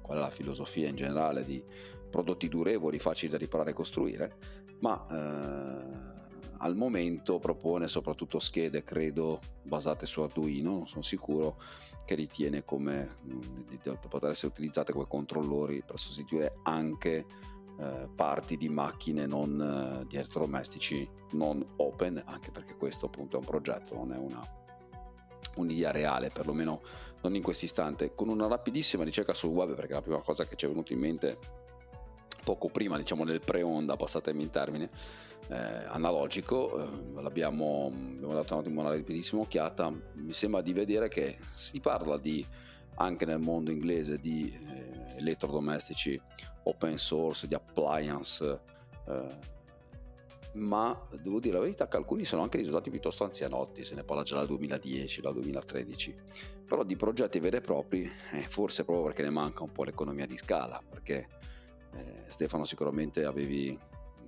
qual 0.05 0.19
è 0.19 0.21
la 0.21 0.29
filosofia 0.29 0.87
in 0.87 0.95
generale 0.95 1.43
di 1.43 1.63
prodotti 2.11 2.47
durevoli, 2.47 2.99
facili 2.99 3.31
da 3.31 3.39
riparare 3.39 3.71
e 3.71 3.73
costruire, 3.73 4.37
ma 4.81 5.07
eh, 5.09 6.13
al 6.59 6.75
momento 6.75 7.39
propone 7.39 7.87
soprattutto 7.87 8.39
schede, 8.39 8.83
credo, 8.83 9.39
basate 9.63 10.05
su 10.05 10.21
Arduino, 10.21 10.71
non 10.71 10.87
sono 10.87 11.01
sicuro, 11.01 11.59
che 12.05 12.13
ritiene 12.13 12.63
come 12.63 13.17
di, 13.23 13.65
di 13.67 13.97
poter 14.07 14.29
essere 14.29 14.51
utilizzate 14.51 14.93
come 14.93 15.07
controllori 15.07 15.81
per 15.83 15.97
sostituire 15.97 16.59
anche 16.63 17.25
eh, 17.79 18.07
parti 18.13 18.57
di 18.57 18.69
macchine 18.69 19.25
non, 19.25 19.59
eh, 19.59 20.05
di 20.05 20.15
elettrodomestici 20.17 21.09
non 21.31 21.65
open, 21.77 22.21
anche 22.25 22.51
perché 22.51 22.75
questo 22.75 23.07
appunto 23.07 23.37
è 23.37 23.39
un 23.39 23.45
progetto, 23.45 23.95
non 23.95 24.13
è 24.13 24.17
una, 24.17 24.41
un'idea 25.55 25.89
reale, 25.89 26.29
perlomeno 26.29 26.81
non 27.25 27.35
in 27.35 27.41
questo 27.41 27.65
istante. 27.65 28.13
Con 28.13 28.29
una 28.29 28.47
rapidissima 28.47 29.03
ricerca 29.03 29.33
sul 29.33 29.49
web, 29.49 29.75
perché 29.75 29.93
la 29.93 30.01
prima 30.01 30.21
cosa 30.21 30.45
che 30.45 30.55
ci 30.55 30.65
è 30.65 30.69
venuta 30.69 30.93
in 30.93 30.99
mente 30.99 31.37
poco 32.43 32.69
prima, 32.69 32.97
diciamo 32.97 33.23
nel 33.23 33.39
pre-onda, 33.39 33.95
passatemi 33.95 34.43
il 34.43 34.51
termine, 34.51 34.89
eh, 35.47 35.55
analogico, 35.55 36.79
eh, 36.79 37.21
l'abbiamo 37.21 37.87
abbiamo 37.87 38.33
dato 38.33 38.61
una 38.65 38.89
rapidissima 38.89 39.41
occhiata, 39.41 39.91
mi 40.13 40.31
sembra 40.31 40.61
di 40.61 40.71
vedere 40.71 41.07
che 41.07 41.37
si 41.55 41.79
parla 41.79 42.17
di, 42.17 42.45
anche 42.95 43.25
nel 43.25 43.39
mondo 43.39 43.71
inglese 43.71 44.19
di 44.19 44.51
eh, 44.51 45.17
elettrodomestici 45.17 46.21
open 46.63 46.97
source, 46.97 47.47
di 47.47 47.55
appliance, 47.55 48.59
eh, 49.07 49.53
ma 50.53 51.07
devo 51.21 51.39
dire 51.39 51.55
la 51.55 51.61
verità 51.61 51.87
che 51.87 51.97
alcuni 51.97 52.25
sono 52.25 52.41
anche 52.41 52.57
risultati 52.57 52.89
piuttosto 52.89 53.23
anzianotti, 53.23 53.83
se 53.83 53.95
ne 53.95 54.03
parla 54.03 54.23
già 54.23 54.35
dal 54.35 54.47
2010, 54.47 55.21
dal 55.21 55.33
2013, 55.33 56.15
però 56.67 56.83
di 56.83 56.95
progetti 56.95 57.39
veri 57.39 57.57
e 57.57 57.61
propri, 57.61 58.09
eh, 58.31 58.41
forse 58.41 58.83
proprio 58.83 59.05
perché 59.05 59.23
ne 59.23 59.29
manca 59.29 59.63
un 59.63 59.71
po' 59.71 59.83
l'economia 59.83 60.25
di 60.25 60.37
scala, 60.37 60.81
perché 60.87 61.27
eh, 61.93 62.23
Stefano 62.27 62.65
sicuramente 62.65 63.23
avevi 63.23 63.77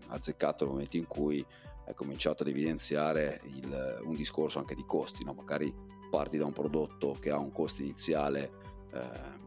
azzeccato 0.09 0.63
il 0.63 0.71
momento 0.71 0.97
in 0.97 1.07
cui 1.07 1.45
hai 1.85 1.93
cominciato 1.93 2.43
ad 2.43 2.49
evidenziare 2.49 3.41
il, 3.45 4.01
un 4.03 4.13
discorso 4.13 4.59
anche 4.59 4.75
di 4.75 4.85
costi, 4.85 5.23
no? 5.23 5.33
magari 5.33 5.73
parti 6.09 6.37
da 6.37 6.45
un 6.45 6.53
prodotto 6.53 7.17
che 7.19 7.31
ha 7.31 7.37
un 7.37 7.51
costo 7.51 7.81
iniziale 7.81 8.51
eh, 8.93 9.45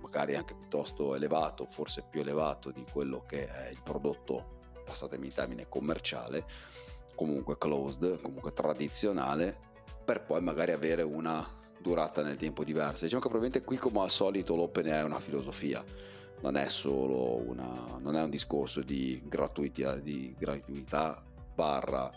magari 0.00 0.34
anche 0.34 0.54
piuttosto 0.54 1.14
elevato, 1.14 1.66
forse 1.70 2.04
più 2.08 2.20
elevato 2.20 2.70
di 2.70 2.84
quello 2.90 3.24
che 3.26 3.46
è 3.46 3.68
il 3.70 3.80
prodotto, 3.82 4.58
passatemi 4.84 5.28
il 5.28 5.34
termine, 5.34 5.68
commerciale, 5.68 6.44
comunque 7.14 7.56
closed, 7.58 8.20
comunque 8.20 8.52
tradizionale, 8.52 9.68
per 10.04 10.24
poi 10.24 10.40
magari 10.40 10.72
avere 10.72 11.02
una 11.02 11.58
durata 11.80 12.22
nel 12.22 12.36
tempo 12.36 12.64
diversa. 12.64 13.04
Diciamo 13.04 13.22
che 13.22 13.28
probabilmente 13.28 13.66
qui 13.66 13.76
come 13.76 14.00
al 14.00 14.10
solito 14.10 14.54
l'open 14.54 14.86
è 14.86 15.02
una 15.02 15.20
filosofia 15.20 15.84
non 16.42 16.56
è 16.56 16.68
solo 16.68 17.36
una, 17.36 17.98
non 17.98 18.16
è 18.16 18.22
un 18.22 18.30
discorso 18.30 18.80
di 18.80 19.20
gratuità, 19.24 19.96
di 19.96 20.34
gratuità 20.38 21.22
barra 21.54 22.10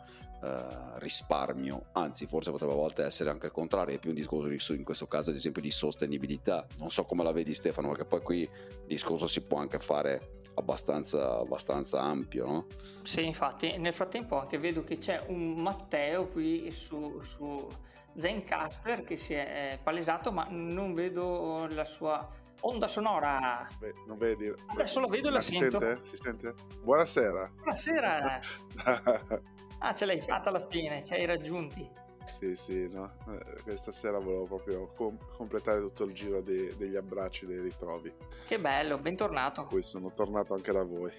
eh, 0.44 1.00
risparmio, 1.00 1.86
anzi 1.94 2.28
forse 2.28 2.52
potrebbe 2.52 2.74
a 2.74 2.76
volte 2.76 3.04
essere 3.04 3.30
anche 3.30 3.46
il 3.46 3.52
contrario, 3.52 3.96
è 3.96 4.00
più 4.00 4.10
un 4.10 4.16
discorso 4.16 4.48
di, 4.48 4.78
in 4.78 4.84
questo 4.84 5.08
caso 5.08 5.30
ad 5.30 5.38
esempio 5.38 5.62
di 5.62 5.72
sostenibilità. 5.72 6.66
Non 6.78 6.90
so 6.90 7.06
come 7.06 7.24
la 7.24 7.32
vedi 7.32 7.54
Stefano, 7.54 7.88
perché 7.90 8.06
poi 8.06 8.22
qui 8.22 8.42
il 8.42 8.50
discorso 8.88 9.28
si 9.28 9.42
può 9.42 9.60
anche 9.60 9.80
fare 9.80 10.42
abbastanza, 10.56 11.38
abbastanza 11.38 12.02
ampio, 12.02 12.46
no? 12.46 12.66
Sì, 13.04 13.26
infatti, 13.26 13.78
nel 13.78 13.94
frattempo 13.94 14.40
anche 14.40 14.58
vedo 14.58 14.84
che 14.84 14.98
c'è 14.98 15.24
un 15.28 15.54
Matteo 15.62 16.28
qui 16.28 16.70
su, 16.72 17.20
su 17.22 17.68
Zencaster 18.16 19.04
che 19.04 19.16
si 19.16 19.34
è 19.34 19.80
palesato, 19.82 20.32
ma 20.32 20.48
non 20.50 20.94
vedo 20.94 21.68
la 21.68 21.86
sua 21.86 22.30
onda 22.66 22.88
sonora. 22.88 23.68
Beh, 23.80 23.94
non 24.08 24.18
vedi? 24.18 24.52
Adesso 24.68 25.00
lo 25.00 25.08
vedo 25.08 25.30
e 25.30 25.32
la 25.32 25.42
si 25.42 25.56
sento. 25.56 25.80
Sente? 25.80 26.08
Si 26.08 26.16
sente? 26.18 26.54
Buonasera. 26.82 27.52
Buonasera. 27.56 28.40
ah, 29.80 29.96
ce 29.96 30.06
l'hai 30.06 30.22
fatta 30.22 30.50
alla 30.50 30.60
fine, 30.60 31.04
ci 31.04 31.14
hai 31.14 31.26
raggiunti. 31.26 31.90
Sì, 32.28 32.56
sì, 32.56 32.88
no? 32.90 33.18
Eh, 33.28 33.62
questa 33.64 33.92
sera 33.92 34.18
volevo 34.18 34.46
proprio 34.46 34.88
com- 34.94 35.18
completare 35.36 35.82
tutto 35.82 36.06
il 36.06 36.14
giro 36.14 36.42
de- 36.42 36.74
degli 36.78 36.96
abbracci, 36.96 37.46
dei 37.46 37.60
ritrovi. 37.60 38.14
Che 38.46 38.60
bello, 38.60 38.98
bentornato. 38.98 39.66
Poi 39.66 39.82
sono 39.82 40.14
tornato 40.14 40.54
anche 40.54 40.72
da 40.72 40.84
voi. 40.84 41.12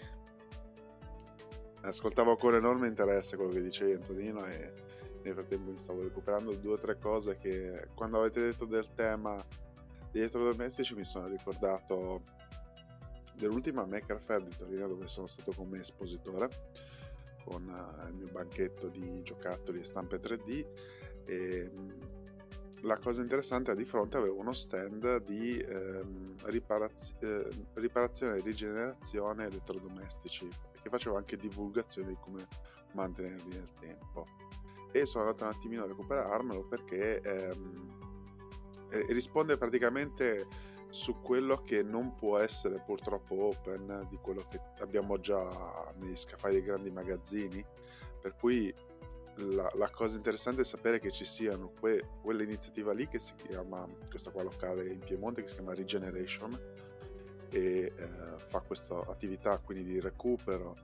Ascoltavo 1.83 2.37
con 2.37 2.55
enorme 2.55 2.87
interesse 2.87 3.37
quello 3.37 3.53
che 3.53 3.61
dicevi 3.61 3.93
Antonino 3.93 4.47
e 4.47 4.73
nel 5.23 5.35
frattempo 5.35 5.71
mi 5.71 5.79
stavo 5.79 6.03
recuperando 6.03 6.55
due 6.55 6.75
o 6.75 6.79
tre 6.79 6.99
cose 6.99 7.37
che 7.37 7.89
quando 7.95 8.19
avete 8.19 8.41
detto 8.41 8.65
del 8.65 8.95
tema 8.95 9.45
degli 10.15 10.23
elettrodomestici 10.23 10.95
mi 10.95 11.03
sono 11.03 11.27
ricordato 11.27 12.23
dell'ultima 13.35 13.85
Maker 13.85 14.21
Fair 14.21 14.45
di 14.45 14.57
Torino 14.57 14.87
dove 14.87 15.09
sono 15.09 15.27
stato 15.27 15.53
come 15.53 15.81
espositore 15.81 16.49
con 17.45 17.67
uh, 17.67 18.07
il 18.07 18.15
mio 18.15 18.29
banchetto 18.29 18.89
di 18.89 19.23
giocattoli 19.25 19.81
e 19.81 19.85
stampe 19.85 20.21
3D 20.21 20.67
e 21.25 21.71
um, 21.75 21.99
la 22.83 22.97
cosa 22.99 23.23
interessante 23.23 23.73
è 23.73 23.75
di 23.75 23.85
fronte 23.85 24.17
avevo 24.17 24.39
uno 24.39 24.53
stand 24.53 25.25
di 25.25 25.59
ehm, 25.59 26.35
riparaz- 26.45 27.15
eh, 27.21 27.49
riparazione 27.75 28.37
e 28.37 28.41
rigenerazione 28.43 29.47
elettrodomestici 29.47 30.47
che 30.83 30.91
faceva 30.91 31.17
anche 31.17 31.39
divulgazione 31.39 32.09
di 32.09 32.17
come 32.21 32.47
mantenerli 32.93 33.55
nel 33.55 33.71
tempo. 33.81 34.27
E 34.93 35.07
sono 35.07 35.25
andato 35.25 35.45
un 35.45 35.51
attimino 35.51 35.85
a 35.85 35.87
recuperarmelo 35.87 36.67
perché 36.67 37.21
ehm, 37.23 38.04
risponde 39.09 39.57
praticamente 39.57 40.47
su 40.91 41.21
quello 41.21 41.63
che 41.63 41.83
non 41.83 42.15
può 42.15 42.39
essere 42.39 42.81
purtroppo 42.85 43.47
open 43.47 44.07
di 44.09 44.17
quello 44.19 44.47
che 44.49 44.61
abbiamo 44.79 45.19
già 45.19 45.93
negli 45.97 46.17
scaffali 46.17 46.55
dei 46.55 46.63
grandi 46.63 46.91
magazzini. 46.91 47.65
Per 48.21 48.37
cui 48.37 48.73
la, 49.37 49.69
la 49.75 49.91
cosa 49.91 50.17
interessante 50.17 50.63
è 50.63 50.65
sapere 50.65 51.01
che 51.01 51.11
ci 51.11 51.25
siano 51.25 51.73
que, 51.81 52.07
quell'iniziativa 52.23 52.93
lì 52.93 53.09
che 53.09 53.19
si 53.19 53.35
chiama 53.35 53.89
questa 54.09 54.31
qua 54.31 54.45
locale 54.45 54.87
in 54.87 55.01
Piemonte 55.01 55.43
che 55.43 55.49
si 55.49 55.55
chiama 55.55 55.75
Regeneration 55.75 56.57
e 57.51 57.93
eh, 57.97 58.09
fa 58.37 58.61
questa 58.61 59.05
attività 59.07 59.59
quindi 59.59 59.85
di 59.85 60.01
recupero 60.01 60.77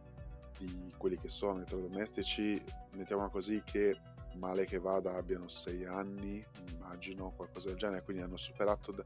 di 0.58 0.92
quelli 0.96 1.18
che 1.18 1.28
sono 1.28 1.56
elettrodomestici. 1.56 2.62
Mettiamola 2.92 3.28
così 3.28 3.62
che 3.64 3.96
male 4.36 4.64
che 4.64 4.78
vada 4.78 5.14
abbiano 5.14 5.48
sei 5.48 5.84
anni, 5.84 6.44
immagino, 6.72 7.32
qualcosa 7.36 7.68
del 7.68 7.78
genere, 7.78 8.02
quindi 8.02 8.22
hanno 8.22 8.36
superato 8.36 8.92
d- 8.92 9.04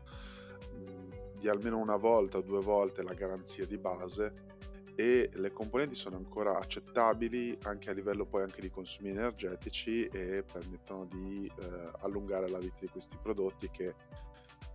di 1.39 1.49
almeno 1.49 1.79
una 1.79 1.97
volta 1.97 2.39
o 2.39 2.43
due 2.43 2.61
volte 2.61 3.03
la 3.03 3.13
garanzia 3.13 3.67
di 3.67 3.77
base 3.79 4.53
e 4.97 5.29
le 5.33 5.53
componenti 5.53 5.95
sono 5.95 6.17
ancora 6.17 6.57
accettabili 6.57 7.59
anche 7.63 7.91
a 7.91 7.93
livello 7.93 8.27
poi 8.27 8.43
anche 8.43 8.61
di 8.61 8.71
consumi 8.71 9.11
energetici 9.11 10.07
e 10.07 10.45
permettono 10.51 11.05
di 11.07 11.51
eh, 11.59 11.91
allungare 12.01 12.49
la 12.49 12.59
vita 12.59 12.77
di 12.81 12.89
questi 12.89 13.19
prodotti 13.21 13.69
che 13.71 13.87
eh, 13.87 13.95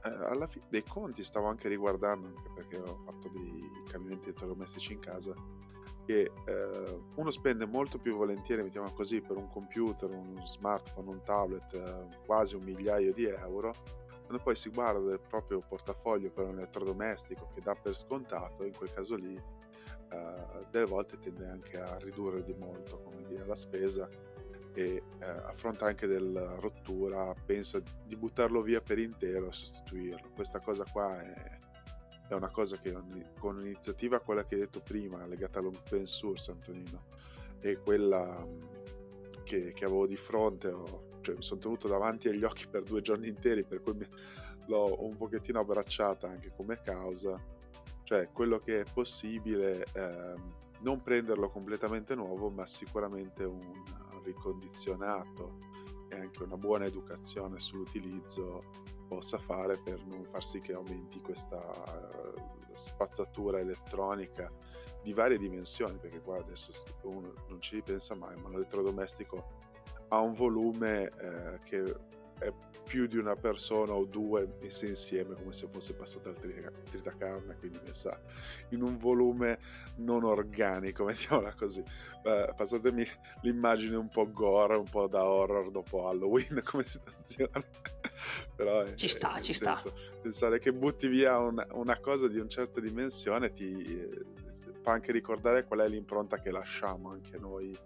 alla 0.10 0.48
fine 0.48 0.66
dei 0.70 0.84
conti 0.84 1.24
stavo 1.24 1.48
anche 1.48 1.70
riguardando 1.70 2.28
anche 2.28 2.52
perché 2.54 2.78
ho 2.78 3.02
fatto 3.06 3.30
dei 3.30 3.64
cambiamenti 3.90 4.26
elettrodomestici 4.26 4.94
in 4.94 5.00
casa 5.00 5.34
che 6.10 6.32
eh, 6.46 7.02
uno 7.18 7.30
spende 7.30 7.68
molto 7.68 8.00
più 8.00 8.16
volentieri, 8.16 8.64
mettiamo 8.64 8.92
così, 8.94 9.22
per 9.22 9.38
un 9.38 9.48
computer, 9.48 10.10
un 10.10 10.42
smartphone, 10.44 11.08
un 11.08 11.22
tablet, 11.22 11.72
eh, 11.76 12.18
quasi 12.26 12.56
un 12.56 12.64
migliaio 12.64 13.14
di 13.14 13.26
euro, 13.26 13.76
quando 14.26 14.42
poi 14.42 14.56
si 14.56 14.70
guarda 14.72 15.12
il 15.14 15.20
proprio 15.20 15.60
portafoglio 15.62 16.32
per 16.32 16.48
un 16.48 16.58
elettrodomestico 16.58 17.52
che 17.54 17.62
dà 17.62 17.76
per 17.76 17.96
scontato, 17.96 18.66
in 18.66 18.76
quel 18.76 18.92
caso 18.92 19.14
lì, 19.14 19.36
eh, 19.36 20.66
delle 20.72 20.86
volte 20.88 21.20
tende 21.20 21.48
anche 21.48 21.80
a 21.80 22.00
ridurre 22.00 22.44
di 22.44 22.56
molto, 22.56 23.04
come 23.04 23.24
dire, 23.28 23.46
la 23.46 23.56
spesa 23.56 24.10
e 24.74 25.04
eh, 25.20 25.26
affronta 25.26 25.86
anche 25.86 26.08
della 26.08 26.56
rottura, 26.56 27.36
pensa 27.46 27.80
di 28.04 28.16
buttarlo 28.16 28.64
via 28.64 28.82
per 28.82 28.98
intero 28.98 29.50
e 29.50 29.54
sostituirlo. 29.54 30.32
Questa 30.34 30.60
cosa 30.60 30.86
qua 30.92 31.22
è 31.22 31.59
è 32.30 32.38
una 32.38 32.50
cosa 32.50 32.78
che 32.78 32.96
con 33.40 33.58
un'iniziativa, 33.58 34.20
quella 34.20 34.46
che 34.46 34.56
hai 34.56 34.62
detto 34.62 34.82
prima, 34.82 35.26
legata 35.26 35.60
all'open 35.60 36.06
source, 36.06 36.52
Antonino, 36.52 37.06
e 37.60 37.78
quella 37.78 38.48
che, 39.44 39.74
che 39.74 39.86
avevo 39.86 40.06
di 40.06 40.16
fronte, 40.16 40.70
ho, 40.70 41.18
cioè 41.22 41.36
mi 41.36 41.42
sono 41.42 41.60
tenuto 41.60 41.88
davanti 41.88 42.30
agli 42.30 42.44
occhi 42.44 42.68
per 42.68 42.84
due 42.84 43.02
giorni 43.02 43.28
interi, 43.28 43.64
per 43.64 43.82
cui 43.82 43.94
mi, 43.94 44.08
l'ho 44.68 45.04
un 45.04 45.18
pochettino 45.18 45.60
abbracciata 45.60 46.28
anche 46.28 46.52
come 46.56 46.80
causa, 46.82 47.42
cioè 48.04 48.30
quello 48.32 48.60
che 48.60 48.82
è 48.82 48.86
possibile, 48.92 49.86
eh, 49.94 50.36
non 50.82 51.02
prenderlo 51.02 51.50
completamente 51.50 52.14
nuovo, 52.14 52.52
ma 52.52 52.66
sicuramente 52.68 53.44
un 53.44 53.84
ricondizionato 54.24 55.58
e 56.10 56.16
anche 56.16 56.44
una 56.44 56.58
buona 56.58 56.86
educazione 56.86 57.60
sull'utilizzo 57.60 58.64
possa 59.10 59.40
fare 59.40 59.78
per 59.84 60.06
non 60.06 60.24
far 60.24 60.44
sì 60.46 60.62
che 60.62 60.74
aumenti 60.74 61.20
questa 61.20 61.60
eh, 61.60 62.76
spazzatura 62.76 63.60
elettronica 63.60 64.50
di 65.02 65.14
varie 65.14 65.38
dimensioni, 65.38 65.98
perché 65.98 66.22
qua 66.22 66.38
adesso 66.38 66.72
uno 67.04 67.34
non 67.48 67.60
ci 67.60 67.76
ripensa 67.76 68.16
mai, 68.16 68.36
ma 68.38 68.48
un 68.48 68.56
elettrodomestico 68.56 69.58
ha 70.10 70.22
un 70.22 70.34
volume 70.34 71.12
eh, 71.20 71.60
che 71.64 71.96
è 72.40 72.54
più 72.86 73.06
di 73.06 73.18
una 73.18 73.36
persona 73.36 73.94
o 73.94 74.06
due 74.06 74.56
messe 74.62 74.88
insieme 74.88 75.36
come 75.36 75.52
se 75.52 75.68
fosse 75.70 75.94
passata 75.94 76.30
al 76.30 76.38
tritacarne 76.40 77.58
quindi 77.58 77.80
messa 77.86 78.20
in 78.70 78.82
un 78.82 78.98
volume 78.98 79.60
non 79.98 80.24
organico 80.24 81.04
mettiamola 81.06 81.54
così. 81.54 81.84
Beh, 82.24 82.54
passatemi 82.56 83.06
l'immagine 83.42 83.96
un 83.96 84.10
po' 84.10 84.32
gore 84.32 84.78
un 84.78 84.90
po' 84.90 85.08
da 85.08 85.24
horror 85.26 85.70
dopo 85.70 86.08
Halloween 86.08 86.62
come 86.66 86.84
situazione 86.84 87.98
però 88.56 88.86
ci 88.96 89.08
sta 89.08 89.40
ci 89.40 89.54
senso, 89.54 89.90
sta 89.90 89.94
pensare 90.22 90.60
che 90.60 90.74
butti 90.74 91.08
via 91.08 91.38
una, 91.38 91.66
una, 91.72 92.00
cosa 92.00 92.28
di 92.28 92.38
una 92.38 92.48
certa 92.48 92.80
dimensione 92.80 93.52
ti 93.52 94.10
fa 94.82 94.92
anche 94.92 95.12
ricordare 95.12 95.66
qual 95.66 95.80
è 95.80 95.88
l'impronta 95.88 96.40
che 96.40 96.52
lasciamo 96.52 97.12
anche 97.12 97.38
noi 97.38 97.78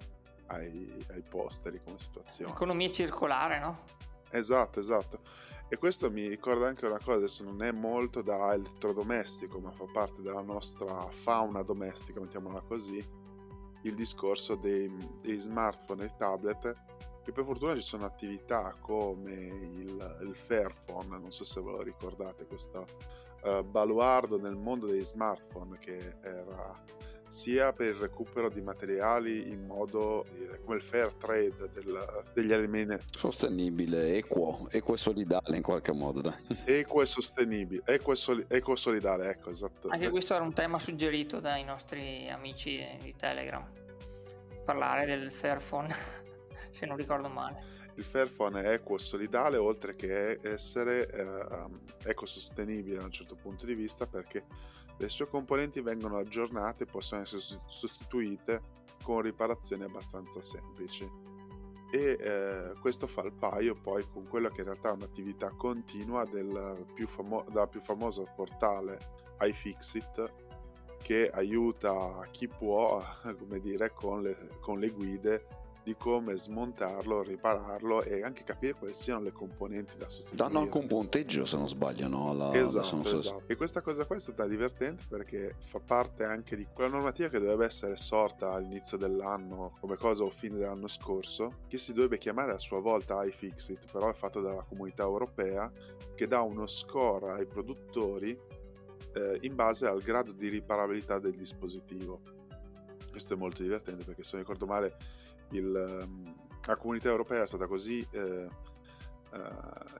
ai, 0.48 1.06
ai 1.10 1.22
posteri 1.22 1.82
come 1.84 1.98
situazione. 1.98 2.52
Economia 2.52 2.90
circolare, 2.92 3.60
no? 3.60 3.84
Esatto, 4.30 4.80
esatto. 4.80 5.22
E 5.70 5.78
questo 5.78 6.12
mi 6.12 6.28
ricorda 6.28 6.68
anche 6.68 6.86
una 6.86 7.00
cosa, 7.00 7.18
adesso 7.18 7.44
non 7.44 7.64
è 7.64 7.72
molto 7.72 8.22
da 8.22 8.54
elettrodomestico, 8.54 9.60
ma 9.60 9.72
fa 9.72 9.86
parte 9.92 10.22
della 10.22 10.42
nostra 10.42 11.08
fauna 11.10 11.64
domestica, 11.64 12.20
mettiamola 12.20 12.62
così, 12.62 13.04
il 13.84 13.96
discorso 13.96 14.56
dei, 14.56 14.92
dei 15.22 15.40
smartphone 15.40 16.06
e 16.06 16.14
tablet, 16.16 16.76
che 17.24 17.32
per 17.32 17.46
fortuna 17.46 17.74
ci 17.76 17.82
sono 17.82 18.06
attività 18.06 18.76
come 18.80 19.34
il, 19.34 20.18
il 20.22 20.36
Fairphone, 20.36 21.18
non 21.20 21.32
so 21.32 21.44
se 21.44 21.62
ve 21.62 21.72
lo 21.72 21.82
ricordate, 21.82 22.46
questo 22.46 22.86
uh, 23.44 23.64
baluardo 23.64 24.40
nel 24.40 24.56
mondo 24.56 24.88
dei 24.88 25.04
smartphone 25.04 25.78
che 25.80 26.16
era 26.22 26.82
sia 27.34 27.74
per 27.74 27.88
il 27.88 27.96
recupero 27.96 28.48
di 28.48 28.62
materiali 28.62 29.50
in 29.50 29.66
modo 29.66 30.24
come 30.64 30.76
il 30.76 30.84
fair 30.84 31.14
trade 31.14 31.68
del, 31.74 32.24
degli 32.32 32.54
alimenti. 32.54 33.06
Sostenibile, 33.18 34.18
equo, 34.18 34.68
equo 34.70 34.94
e 34.94 34.98
solidale 35.00 35.58
in 35.58 35.64
qualche 35.64 35.92
modo 35.94 36.22
dai. 36.22 36.36
equo 36.66 37.02
e 37.02 37.08
sostenibile 37.08 37.82
equo, 37.86 38.14
soli, 38.14 38.46
equo 38.48 38.76
solidale 38.76 39.30
ecco 39.32 39.50
esatto. 39.50 39.88
Anche 39.90 40.12
questo 40.12 40.36
era 40.36 40.44
un 40.44 40.54
tema 40.54 40.78
suggerito 40.78 41.40
dai 41.40 41.64
nostri 41.64 42.30
amici 42.30 42.86
di 43.02 43.16
Telegram. 43.16 43.68
Parlare 44.64 45.08
del 45.08 45.32
Fairphone 45.32 45.90
se 46.74 46.86
non 46.86 46.98
ricordo 46.98 47.30
male 47.30 47.82
il 47.96 48.04
Fairphone 48.04 48.62
è 48.62 48.74
equo 48.74 48.98
solidale 48.98 49.58
oltre 49.58 49.96
che 49.96 50.40
essere 50.42 51.08
eh, 51.10 52.10
ecosostenibile 52.10 52.98
da 52.98 53.04
un 53.04 53.12
certo 53.12 53.36
punto 53.36 53.66
di 53.66 53.76
vista 53.76 54.08
perché 54.08 54.46
le 54.98 55.10
sue 55.10 55.28
componenti 55.28 55.82
vengono 55.82 56.18
aggiornate 56.18 56.84
e 56.84 56.88
possono 56.88 57.22
essere 57.22 57.42
sostituite 57.68 58.62
con 59.04 59.22
riparazioni 59.22 59.84
abbastanza 59.84 60.42
semplici. 60.42 61.10
E 61.92 62.18
eh, 62.20 62.74
questo 62.80 63.06
fa 63.06 63.22
il 63.22 63.34
paio 63.34 63.76
poi 63.76 64.08
con 64.12 64.28
quello 64.28 64.50
che 64.50 64.62
in 64.62 64.68
realtà 64.68 64.90
è 64.90 64.94
un'attività 64.94 65.52
continua 65.52 66.26
del 66.26 66.86
più, 66.94 67.08
famo- 67.08 67.46
più 67.70 67.82
famosa 67.82 68.24
portale 68.24 68.98
iFixit 69.40 70.34
che 71.04 71.30
aiuta 71.30 72.28
chi 72.32 72.48
può, 72.48 73.04
come 73.38 73.60
dire, 73.60 73.92
con 73.94 74.24
le, 74.24 74.36
con 74.60 74.80
le 74.80 74.90
guide 74.90 75.63
di 75.84 75.96
come 75.98 76.38
smontarlo, 76.38 77.22
ripararlo 77.22 78.04
e 78.04 78.24
anche 78.24 78.44
capire 78.44 78.74
quali 78.74 78.94
siano 78.94 79.22
le 79.22 79.32
componenti 79.32 79.98
da 79.98 80.08
sostituire. 80.08 80.38
Danno 80.38 80.60
anche 80.60 80.78
un 80.78 80.88
punteggio 80.88 81.46
se 81.46 81.58
non 81.58 81.68
sbaglio, 81.68 82.08
no? 82.08 82.34
La, 82.34 82.54
esatto, 82.54 83.02
la 83.04 83.12
esatto. 83.12 83.44
E 83.48 83.56
questa 83.56 83.82
cosa 83.82 84.06
qua 84.06 84.16
è 84.16 84.20
stata 84.20 84.48
divertente 84.48 85.04
perché 85.10 85.56
fa 85.60 85.80
parte 85.80 86.24
anche 86.24 86.56
di 86.56 86.66
quella 86.74 86.92
normativa 86.92 87.28
che 87.28 87.40
doveva 87.40 87.66
essere 87.66 87.98
sorta 87.98 88.54
all'inizio 88.54 88.98
dell'anno 88.98 89.76
come 89.80 89.98
cosa 89.98 90.24
o 90.24 90.30
fine 90.30 90.58
dell'anno 90.58 90.88
scorso, 90.88 91.60
che 91.68 91.78
si 91.78 91.92
dovrebbe 91.92 92.18
chiamare 92.18 92.54
a 92.54 92.58
sua 92.58 92.80
volta 92.80 93.24
iFixit, 93.24 93.92
però 93.92 94.10
è 94.10 94.14
fatto 94.14 94.40
dalla 94.40 94.64
comunità 94.64 95.04
europea, 95.04 95.72
che 96.16 96.28
dà 96.28 96.42
uno 96.42 96.66
score 96.66 97.32
ai 97.32 97.46
produttori 97.46 98.40
eh, 99.16 99.38
in 99.42 99.56
base 99.56 99.86
al 99.88 100.02
grado 100.02 100.32
di 100.32 100.48
riparabilità 100.48 101.20
del 101.20 101.36
dispositivo. 101.36 102.22
Questo 103.12 103.34
è 103.34 103.38
molto 103.38 103.62
divertente 103.62 104.04
perché 104.04 104.24
se 104.24 104.38
non 104.38 104.42
ricordo 104.42 104.66
male 104.66 104.98
il, 105.52 105.76
ehm, 105.76 106.36
la 106.66 106.76
comunità 106.78 107.10
europea 107.10 107.44
è 107.44 107.48
stata 107.48 107.68
così 107.68 108.06
eh, 108.12 108.48
uh, 109.32 109.40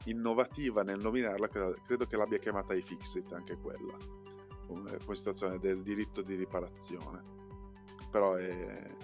innovativa 0.06 0.84
nel 0.84 1.00
nominarla 1.00 1.48
che 1.50 1.76
credo 1.86 2.06
che 2.06 2.16
l'abbia 2.16 2.38
chiamata 2.38 2.74
iFixit 2.74 3.34
anche 3.34 3.58
quella 3.58 3.98
come, 4.68 4.98
come 4.98 5.16
situazione 5.16 5.60
del 5.60 5.82
diritto 5.82 6.22
di 6.22 6.36
riparazione. 6.36 7.32
Però 8.10 8.36
è, 8.36 8.96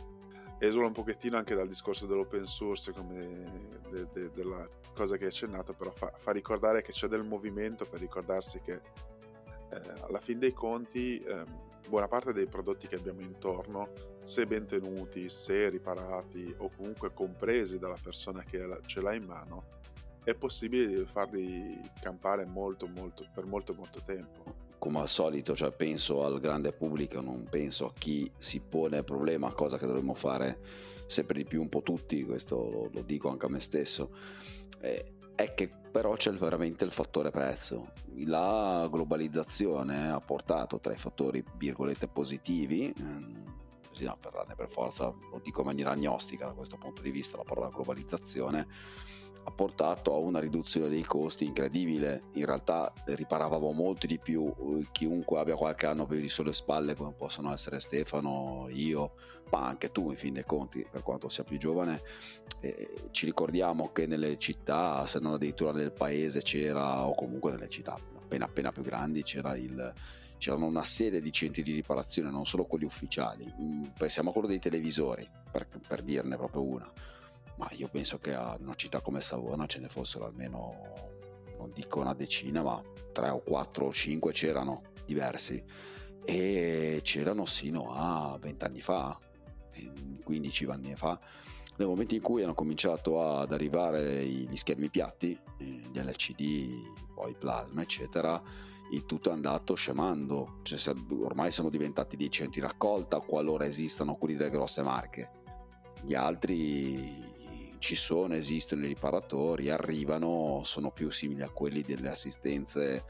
esula 0.60 0.88
un 0.88 0.94
pochettino 0.94 1.38
anche 1.38 1.56
dal 1.56 1.68
discorso 1.68 2.06
dell'open 2.06 2.46
source 2.46 2.92
come 2.92 3.80
de, 3.90 4.08
de, 4.12 4.32
della 4.32 4.68
cosa 4.94 5.16
che 5.16 5.24
hai 5.24 5.30
accennato 5.30 5.74
però 5.74 5.92
fa, 5.92 6.12
fa, 6.18 6.32
ricordare 6.32 6.82
che 6.82 6.92
c'è 6.92 7.08
del 7.08 7.24
movimento 7.24 7.86
per 7.86 8.02
ricordarsi 8.02 8.60
che 8.62 8.74
eh, 8.74 9.82
alla 10.02 10.20
fin 10.20 10.38
dei 10.38 10.52
conti 10.52 11.20
eh, 11.20 11.46
buona 11.88 12.08
parte 12.08 12.34
dei 12.34 12.46
prodotti 12.46 12.88
che 12.88 12.96
abbiamo 12.96 13.22
intorno 13.22 13.92
se 14.24 14.46
ben 14.46 14.66
tenuti, 14.66 15.30
se 15.30 15.70
riparati 15.70 16.54
o 16.58 16.70
comunque 16.76 17.14
compresi 17.14 17.80
dalla 17.80 17.98
persona 18.02 18.44
che 18.44 18.80
ce 18.86 19.02
l'ha 19.02 19.14
in 19.14 19.24
mano, 19.24 19.78
è 20.24 20.36
possibile 20.36 21.06
farli 21.06 21.80
campare 22.02 22.46
molto, 22.46 22.88
molto, 22.88 23.26
per 23.34 23.46
molto, 23.46 23.74
molto 23.74 24.02
tempo. 24.06 24.68
Come 24.78 25.00
al 25.00 25.10
solito, 25.10 25.56
cioè 25.56 25.72
penso 25.72 26.24
al 26.24 26.40
grande 26.40 26.72
pubblico, 26.72 27.20
non 27.20 27.48
penso 27.50 27.88
a 27.88 27.94
chi 27.94 28.32
si 28.38 28.60
pone 28.62 28.98
il 28.98 29.04
problema, 29.04 29.52
cosa 29.52 29.78
che 29.78 29.86
dovremmo 29.86 30.14
fare 30.14 30.60
sempre 31.08 31.40
di 31.40 31.46
più 31.46 31.60
un 31.62 31.70
po' 31.70 31.82
tutti, 31.82 32.24
questo 32.24 32.70
lo, 32.70 32.90
lo 32.92 33.02
dico 33.02 33.30
anche 33.30 33.46
a 33.46 33.50
me 33.50 33.60
stesso. 33.60 34.16
Eh, 34.80 35.14
è 35.36 35.54
che 35.54 35.70
però 35.90 36.14
c'è 36.14 36.32
veramente 36.32 36.84
il 36.84 36.92
fattore 36.92 37.32
prezzo. 37.32 37.94
La 38.26 38.88
globalizzazione 38.92 40.12
ha 40.12 40.20
portato 40.20 40.80
tra 40.80 40.94
i 40.94 40.98
fattori 40.98 41.44
virgolette 41.58 42.08
positivi, 42.08 42.94
ehm, 43.90 43.92
bisogna 43.92 44.16
parlarne 44.16 44.56
per 44.56 44.70
forza, 44.70 45.06
lo 45.06 45.40
dico 45.44 45.62
in 45.62 45.68
maniera 45.68 45.92
agnostica 45.92 46.46
da 46.46 46.54
questo 46.54 46.78
punto 46.78 47.02
di 47.02 47.12
vista, 47.12 47.38
la 47.38 47.44
parola 47.44 47.70
globalizzazione 47.70 48.68
ha 49.42 49.52
portato 49.52 50.14
a 50.14 50.18
una 50.18 50.40
riduzione 50.40 50.90
dei 50.90 51.04
costi 51.04 51.46
incredibile. 51.46 52.24
In 52.34 52.46
realtà 52.46 52.92
riparavamo 53.06 53.72
molto 53.72 54.06
di 54.06 54.20
più 54.20 54.46
eh, 54.46 54.88
chiunque 54.92 55.40
abbia 55.40 55.56
qualche 55.56 55.86
anno 55.88 56.06
più 56.06 56.20
di 56.20 56.30
sulle 56.30 56.54
spalle, 56.54 56.96
come 56.96 57.14
possono 57.14 57.52
essere 57.52 57.80
Stefano, 57.80 58.68
io, 58.70 59.14
ma 59.50 59.66
anche 59.66 59.92
tu 59.92 60.12
in 60.12 60.18
fin 60.18 60.34
dei 60.34 60.46
conti, 60.46 60.86
per 60.90 61.04
quanto 61.04 61.30
sia 61.30 61.44
più 61.44 61.58
giovane. 61.58 62.02
Eh, 62.60 62.94
ci 63.12 63.26
ricordiamo 63.26 63.92
che 63.92 64.06
nelle 64.06 64.38
città, 64.38 65.06
se 65.06 65.20
non 65.20 65.34
addirittura 65.34 65.72
nel 65.72 65.94
paese, 65.94 66.42
c'era, 66.42 67.08
o 67.08 67.16
comunque 67.16 67.52
nelle 67.52 67.70
città 67.70 67.98
appena 68.30 68.46
appena 68.46 68.72
più 68.72 68.84
grandi, 68.84 69.24
c'era 69.24 69.56
il 69.56 69.94
c'erano 70.40 70.66
una 70.66 70.84
serie 70.84 71.22
di 71.22 71.32
centri 71.32 71.62
di 71.62 71.74
riparazione, 71.74 72.32
non 72.32 72.46
solo 72.46 72.66
quelli 72.66 72.86
ufficiali. 72.86 73.46
Mm, 73.62 73.84
pensiamo 73.98 74.30
a 74.30 74.32
quello 74.32 74.48
dei 74.48 74.60
televisori, 74.60 75.30
per, 75.52 75.68
per 75.86 76.02
dirne 76.02 76.38
proprio 76.38 76.64
una. 76.64 76.92
Ma 77.58 77.70
io 77.74 77.90
penso 77.90 78.18
che 78.20 78.34
a 78.34 78.58
una 78.60 78.74
città 78.76 79.02
come 79.02 79.20
Savona 79.20 79.68
ce 79.68 79.80
ne 79.80 79.90
fossero 79.90 80.26
almeno, 80.26 80.74
non 81.58 81.72
dico 81.74 82.00
una 82.00 82.14
decina, 82.14 82.64
ma 82.64 82.82
tre 83.12 83.30
o 83.30 83.42
quattro 83.42 83.88
o 83.88 83.92
cinque 83.92 84.32
c'erano 84.32 84.84
diversi. 85.06 85.62
E 86.24 87.02
c'erano 87.04 87.46
sino 87.46 87.92
a 87.92 88.38
vent'anni 88.40 88.82
fa, 88.82 89.20
15 90.24 90.66
anni 90.66 90.96
fa, 90.96 91.20
nel 91.76 91.88
momento 91.88 92.16
in 92.16 92.22
cui 92.22 92.44
hanno 92.44 92.54
cominciato 92.54 93.22
ad 93.22 93.52
arrivare 93.52 94.26
gli 94.26 94.56
schermi 94.56 94.90
piatti, 94.90 95.38
eh, 95.58 95.66
gli 95.66 96.00
LCD, 96.00 97.14
poi 97.14 97.36
plasma, 97.38 97.82
eccetera 97.82 98.69
il 98.92 99.06
tutto 99.06 99.30
è 99.30 99.34
andato 99.34 99.76
scemando, 99.76 100.60
cioè, 100.64 100.94
ormai 101.22 101.52
sono 101.52 101.70
diventati 101.70 102.16
dei 102.16 102.32
centri 102.32 102.62
raccolta 102.62 103.20
qualora 103.20 103.66
esistano 103.66 104.16
quelli 104.16 104.36
delle 104.36 104.50
grosse 104.50 104.82
marche. 104.82 105.32
Gli 106.02 106.14
altri 106.16 107.30
ci 107.80 107.96
sono, 107.96 108.36
esistono 108.36 108.84
i 108.84 108.88
riparatori, 108.88 109.70
arrivano, 109.70 110.62
sono 110.64 110.92
più 110.92 111.10
simili 111.10 111.42
a 111.42 111.50
quelli 111.50 111.82
delle 111.82 112.10
assistenze 112.10 113.06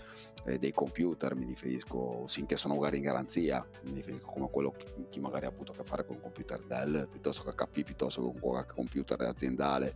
eh, 0.46 0.60
dei 0.60 0.72
computer, 0.72 1.36
mi 1.36 1.46
riferisco, 1.46 2.26
finché 2.28 2.56
sono 2.56 2.76
magari 2.76 2.98
in 2.98 3.04
garanzia, 3.04 3.68
mi 3.84 3.94
riferisco 3.94 4.28
come 4.28 4.50
quello 4.50 4.76
chi 5.10 5.20
magari 5.20 5.46
ha 5.46 5.50
avuto 5.50 5.72
a 5.72 5.76
che 5.76 5.84
fare 5.84 6.06
con 6.06 6.22
computer 6.22 6.64
Dell, 6.64 7.10
piuttosto 7.10 7.44
che 7.44 7.52
HP, 7.52 7.84
piuttosto 7.84 8.22
che 8.22 8.40
con 8.40 8.52
qualche 8.52 8.74
computer 8.74 9.20
aziendale 9.22 9.96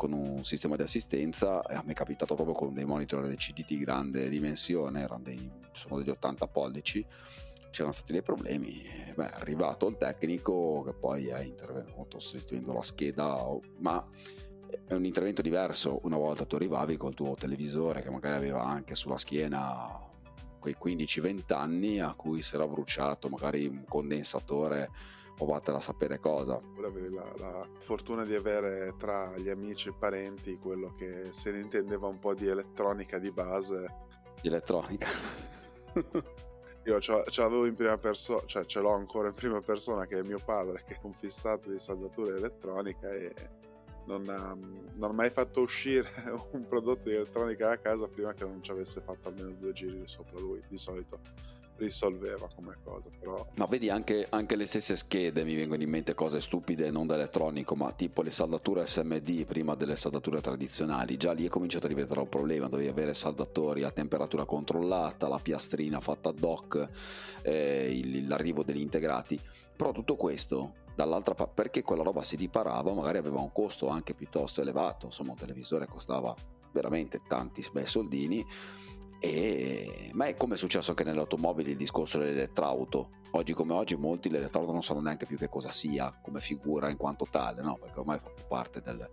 con 0.00 0.14
un 0.14 0.44
sistema 0.46 0.76
di 0.76 0.82
assistenza 0.82 1.60
e 1.60 1.74
a 1.74 1.82
me 1.84 1.92
è 1.92 1.94
capitato 1.94 2.34
proprio 2.34 2.54
con 2.54 2.72
dei 2.72 2.86
monitor 2.86 3.22
LCD 3.22 3.66
di 3.66 3.76
grande 3.76 4.30
dimensione, 4.30 5.02
erano 5.02 5.24
dei, 5.24 5.50
sono 5.72 5.98
degli 5.98 6.08
80 6.08 6.46
pollici, 6.46 7.04
c'erano 7.68 7.92
stati 7.92 8.12
dei 8.12 8.22
problemi, 8.22 8.80
è 8.80 9.12
arrivato 9.16 9.86
il 9.88 9.98
tecnico 9.98 10.82
che 10.86 10.94
poi 10.94 11.26
è 11.26 11.40
intervenuto 11.40 12.18
sostituendo 12.18 12.72
la 12.72 12.80
scheda, 12.80 13.44
ma 13.80 14.02
è 14.86 14.94
un 14.94 15.04
intervento 15.04 15.42
diverso. 15.42 16.00
Una 16.04 16.16
volta 16.16 16.46
tu 16.46 16.54
arrivavi 16.54 16.96
col 16.96 17.12
tuo 17.12 17.34
televisore 17.34 18.00
che 18.00 18.08
magari 18.08 18.36
aveva 18.36 18.64
anche 18.64 18.94
sulla 18.94 19.18
schiena 19.18 20.00
quei 20.58 20.76
15-20 20.82 21.52
anni 21.52 22.00
a 22.00 22.14
cui 22.14 22.40
si 22.40 22.54
era 22.54 22.66
bruciato 22.66 23.28
magari 23.28 23.66
un 23.66 23.84
condensatore 23.86 24.88
o 25.40 25.46
vattene 25.46 25.78
a 25.78 25.80
sapere 25.80 26.18
cosa. 26.18 26.60
Avevi 26.84 27.12
la, 27.14 27.32
la, 27.38 27.68
fortuna 27.78 28.24
di 28.24 28.34
avere 28.34 28.94
tra 28.98 29.34
gli 29.36 29.48
amici 29.48 29.88
e 29.88 29.94
parenti 29.98 30.56
quello 30.58 30.94
che 30.94 31.32
se 31.32 31.50
ne 31.52 31.60
intendeva 31.60 32.06
un 32.06 32.18
po' 32.18 32.34
di 32.34 32.46
elettronica 32.46 33.18
di 33.18 33.30
base. 33.30 33.94
Di 34.40 34.48
elettronica. 34.48 35.08
Io 36.84 36.98
ce, 36.98 37.24
ce 37.28 37.40
l'avevo 37.42 37.66
in 37.66 37.74
prima 37.74 37.98
persona, 37.98 38.42
cioè 38.46 38.64
ce 38.64 38.80
l'ho 38.80 38.92
ancora 38.92 39.28
in 39.28 39.34
prima 39.34 39.60
persona 39.60 40.06
che 40.06 40.18
è 40.18 40.22
mio 40.22 40.40
padre 40.42 40.82
che 40.86 40.94
è 40.94 40.98
un 41.02 41.12
fissato 41.12 41.70
di 41.70 41.78
saldatura 41.78 42.34
elettronica 42.34 43.10
e 43.12 43.34
non 44.06 44.26
ha, 44.28 44.56
non 44.94 45.10
ha, 45.10 45.12
mai 45.12 45.28
fatto 45.30 45.60
uscire 45.60 46.08
un 46.52 46.66
prodotto 46.66 47.08
di 47.08 47.14
elettronica 47.14 47.68
da 47.68 47.78
casa 47.78 48.06
prima 48.08 48.32
che 48.32 48.44
non 48.44 48.62
ci 48.62 48.70
avesse 48.70 49.02
fatto 49.02 49.28
almeno 49.28 49.50
due 49.50 49.72
giri 49.72 50.02
sopra 50.06 50.38
lui 50.38 50.62
di 50.68 50.78
solito 50.78 51.20
risolveva 51.80 52.48
come 52.54 52.76
cosa. 52.82 53.08
Però... 53.18 53.46
Ma 53.56 53.66
vedi 53.66 53.88
anche, 53.88 54.26
anche, 54.28 54.56
le 54.56 54.66
stesse 54.66 54.96
schede, 54.96 55.44
mi 55.44 55.54
vengono 55.54 55.82
in 55.82 55.88
mente 55.88 56.14
cose 56.14 56.40
stupide 56.40 56.90
non 56.90 57.06
da 57.06 57.14
elettronico, 57.14 57.74
ma 57.74 57.92
tipo 57.92 58.22
le 58.22 58.30
saldature 58.30 58.86
SMD 58.86 59.44
prima 59.46 59.74
delle 59.74 59.96
saldature 59.96 60.40
tradizionali. 60.40 61.16
Già 61.16 61.32
lì 61.32 61.46
è 61.46 61.48
cominciato 61.48 61.86
a 61.86 61.88
diventare 61.88 62.20
un 62.20 62.28
problema, 62.28 62.68
dovevi 62.68 62.88
avere 62.88 63.14
saldatori 63.14 63.82
a 63.82 63.90
temperatura 63.90 64.44
controllata, 64.44 65.28
la 65.28 65.38
piastrina 65.38 66.00
fatta 66.00 66.28
ad 66.28 66.42
hoc, 66.42 66.88
eh, 67.42 68.00
l'arrivo 68.26 68.62
degli 68.62 68.80
integrati. 68.80 69.40
Però 69.76 69.92
tutto 69.92 70.16
questo 70.16 70.74
dall'altra 70.94 71.34
parte 71.34 71.54
perché 71.54 71.82
quella 71.82 72.02
roba 72.02 72.22
si 72.22 72.36
riparava 72.36 72.92
magari 72.92 73.16
aveva 73.16 73.40
un 73.40 73.52
costo 73.52 73.88
anche 73.88 74.12
piuttosto 74.12 74.60
elevato 74.60 75.06
insomma 75.06 75.30
un 75.30 75.36
televisore 75.38 75.86
costava 75.86 76.34
veramente 76.72 77.22
tanti 77.26 77.64
bei 77.72 77.86
soldini 77.86 78.44
e... 79.20 80.10
ma 80.14 80.26
è 80.26 80.34
come 80.34 80.54
è 80.54 80.58
successo 80.58 80.90
anche 80.90 81.04
nelle 81.04 81.20
automobili 81.20 81.72
il 81.72 81.76
discorso 81.76 82.18
dell'elettrauto 82.18 83.10
oggi 83.32 83.52
come 83.52 83.74
oggi 83.74 83.94
molti 83.96 84.30
l'elettrauto 84.30 84.72
non 84.72 84.82
sanno 84.82 85.00
neanche 85.00 85.26
più 85.26 85.36
che 85.36 85.48
cosa 85.48 85.70
sia 85.70 86.18
come 86.20 86.40
figura 86.40 86.90
in 86.90 86.96
quanto 86.96 87.26
tale 87.30 87.62
no? 87.62 87.76
perché 87.80 88.00
ormai 88.00 88.18
fa 88.18 88.30
parte 88.48 88.80
del, 88.80 89.08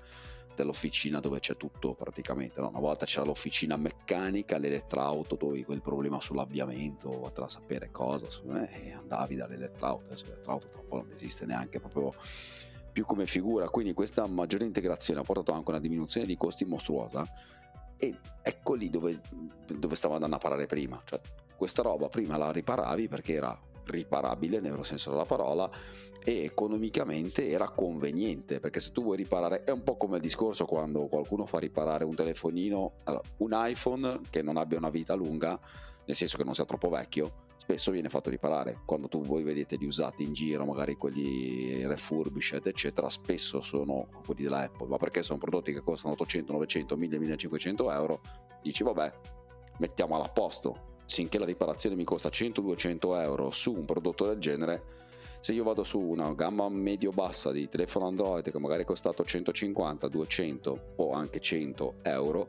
dell'officina 0.57 1.19
dove 1.19 1.39
c'è 1.39 1.55
tutto 1.55 1.93
praticamente. 1.93 2.59
No? 2.59 2.69
Una 2.69 2.79
volta 2.79 3.05
c'era 3.05 3.23
l'officina 3.23 3.77
meccanica, 3.77 4.57
l'elettrauto, 4.57 5.35
dove 5.35 5.63
quel 5.63 5.81
problema 5.81 6.19
sull'avviamento, 6.19 7.31
a 7.33 7.47
sapere 7.47 7.91
cosa, 7.91 8.25
e 8.67 8.91
andavi 8.91 9.35
dall'elettrauto, 9.35 10.05
adesso 10.05 10.25
l'elettrauto 10.25 10.67
tra 10.69 10.81
un 10.81 10.87
non 11.03 11.11
esiste 11.11 11.45
neanche 11.45 11.79
proprio 11.79 12.11
più 12.91 13.05
come 13.05 13.27
figura, 13.27 13.69
quindi 13.69 13.93
questa 13.93 14.25
maggiore 14.25 14.65
integrazione 14.65 15.19
ha 15.19 15.23
portato 15.23 15.51
anche 15.51 15.67
a 15.67 15.73
una 15.73 15.79
diminuzione 15.79 16.25
di 16.25 16.35
costi 16.35 16.65
mostruosa 16.65 17.23
e 17.97 18.15
ecco 18.41 18.73
lì 18.73 18.89
dove, 18.89 19.19
dove 19.67 19.95
stavo 19.95 20.13
andando 20.13 20.35
a 20.35 20.39
parare 20.39 20.65
prima, 20.65 21.01
cioè 21.05 21.19
questa 21.55 21.81
roba 21.81 22.07
prima 22.07 22.37
la 22.37 22.51
riparavi 22.51 23.07
perché 23.07 23.33
era 23.33 23.59
riparabile 23.85 24.59
nel 24.59 24.71
vero 24.71 24.83
senso 24.83 25.11
della 25.11 25.25
parola 25.25 25.69
e 26.23 26.43
economicamente 26.43 27.47
era 27.47 27.69
conveniente 27.69 28.59
perché 28.59 28.79
se 28.79 28.91
tu 28.91 29.01
vuoi 29.01 29.17
riparare 29.17 29.63
è 29.63 29.71
un 29.71 29.81
po' 29.81 29.95
come 29.95 30.17
il 30.17 30.21
discorso 30.21 30.65
quando 30.65 31.07
qualcuno 31.07 31.45
fa 31.45 31.59
riparare 31.59 32.03
un 32.03 32.13
telefonino 32.13 32.93
un 33.37 33.51
iPhone 33.53 34.19
che 34.29 34.41
non 34.41 34.57
abbia 34.57 34.77
una 34.77 34.89
vita 34.89 35.13
lunga 35.13 35.57
nel 36.05 36.15
senso 36.15 36.37
che 36.37 36.43
non 36.43 36.53
sia 36.53 36.65
troppo 36.65 36.89
vecchio 36.89 37.45
spesso 37.57 37.91
viene 37.91 38.07
fatto 38.07 38.29
riparare 38.29 38.81
quando 38.85 39.07
tu 39.07 39.21
voi 39.23 39.43
vedete 39.43 39.75
li 39.75 39.85
usati 39.85 40.23
in 40.23 40.33
giro 40.33 40.63
magari 40.63 40.95
quelli 40.95 41.85
refurbished 41.85 42.65
eccetera 42.65 43.09
spesso 43.09 43.59
sono 43.61 44.07
quelli 44.25 44.43
della 44.43 44.61
Apple. 44.61 44.87
Ma 44.87 44.97
perché 44.97 45.23
sono 45.23 45.39
prodotti 45.39 45.73
che 45.73 45.81
costano 45.81 46.13
800 46.13 46.53
900 46.53 46.95
1000 46.95 47.19
1500 47.19 47.91
euro 47.91 48.21
dici 48.61 48.83
vabbè 48.83 49.11
mettiamola 49.77 50.23
a 50.23 50.29
posto. 50.29 50.95
Finché 51.07 51.39
la 51.39 51.45
riparazione 51.45 51.95
mi 51.95 52.03
costa 52.03 52.29
100-200 52.29 53.21
euro 53.21 53.49
su 53.49 53.73
un 53.73 53.85
prodotto 53.85 54.25
del 54.27 54.39
genere, 54.39 54.95
se 55.39 55.53
io 55.53 55.63
vado 55.63 55.85
su 55.85 55.99
una 55.99 56.33
gamma 56.33 56.67
medio-bassa 56.67 57.51
di 57.51 57.69
telefono 57.69 58.07
Android 58.07 58.51
che 58.51 58.59
magari 58.59 58.81
è 58.81 58.85
costato 58.85 59.23
150, 59.23 60.07
200 60.07 60.79
o 60.97 61.11
anche 61.13 61.39
100 61.39 61.95
euro 62.01 62.47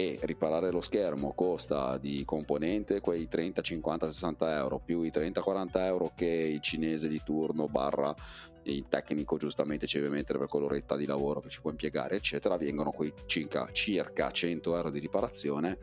e 0.00 0.18
riparare 0.22 0.70
lo 0.70 0.80
schermo 0.80 1.32
costa 1.34 1.98
di 1.98 2.24
componente 2.24 3.00
quei 3.00 3.28
30, 3.28 3.60
50, 3.60 4.10
60 4.10 4.56
euro 4.56 4.80
più 4.82 5.02
i 5.02 5.10
30, 5.10 5.42
40 5.42 5.86
euro 5.86 6.12
che 6.14 6.24
il 6.24 6.60
cinese 6.60 7.06
di 7.06 7.20
turno 7.22 7.66
barra 7.66 8.14
il 8.62 8.86
tecnico 8.88 9.36
giustamente 9.36 9.86
ci 9.86 9.98
deve 9.98 10.14
mettere 10.14 10.38
per 10.38 10.48
quell'oretta 10.48 10.96
di 10.96 11.04
lavoro 11.04 11.40
che 11.40 11.50
ci 11.50 11.60
può 11.60 11.70
impiegare 11.70 12.16
eccetera 12.16 12.56
vengono 12.56 12.92
quei 12.92 13.12
circa, 13.26 13.68
circa 13.72 14.30
100 14.30 14.76
euro 14.76 14.90
di 14.90 15.00
riparazione 15.00 15.78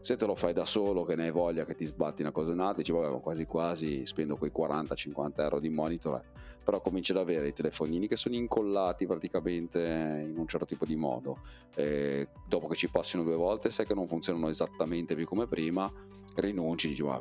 se 0.00 0.16
te 0.16 0.24
lo 0.24 0.34
fai 0.34 0.54
da 0.54 0.64
solo 0.64 1.04
che 1.04 1.14
ne 1.14 1.24
hai 1.24 1.30
voglia 1.30 1.64
che 1.66 1.74
ti 1.74 1.84
sbatti 1.84 2.22
una 2.22 2.30
cosa 2.30 2.50
o 2.50 2.52
un'altra 2.52 2.78
dici 2.78 2.92
vabbè 2.92 3.20
quasi 3.20 3.44
quasi 3.44 4.06
spendo 4.06 4.36
quei 4.36 4.52
40-50 4.56 5.32
euro 5.42 5.60
di 5.60 5.68
monitor. 5.68 6.22
Però 6.68 6.82
cominci 6.82 7.12
ad 7.12 7.16
avere 7.16 7.48
i 7.48 7.54
telefonini 7.54 8.06
che 8.08 8.18
sono 8.18 8.34
incollati 8.34 9.06
praticamente 9.06 10.22
in 10.28 10.36
un 10.36 10.46
certo 10.46 10.66
tipo 10.66 10.84
di 10.84 10.96
modo. 10.96 11.38
E 11.74 12.28
dopo 12.46 12.66
che 12.66 12.74
ci 12.74 12.90
passino 12.90 13.22
due 13.22 13.36
volte 13.36 13.70
sai 13.70 13.86
che 13.86 13.94
non 13.94 14.06
funzionano 14.06 14.50
esattamente 14.50 15.14
più 15.14 15.24
come 15.24 15.46
prima 15.46 15.90
rinunci 16.34 16.88
dici 16.88 17.02
ma 17.02 17.18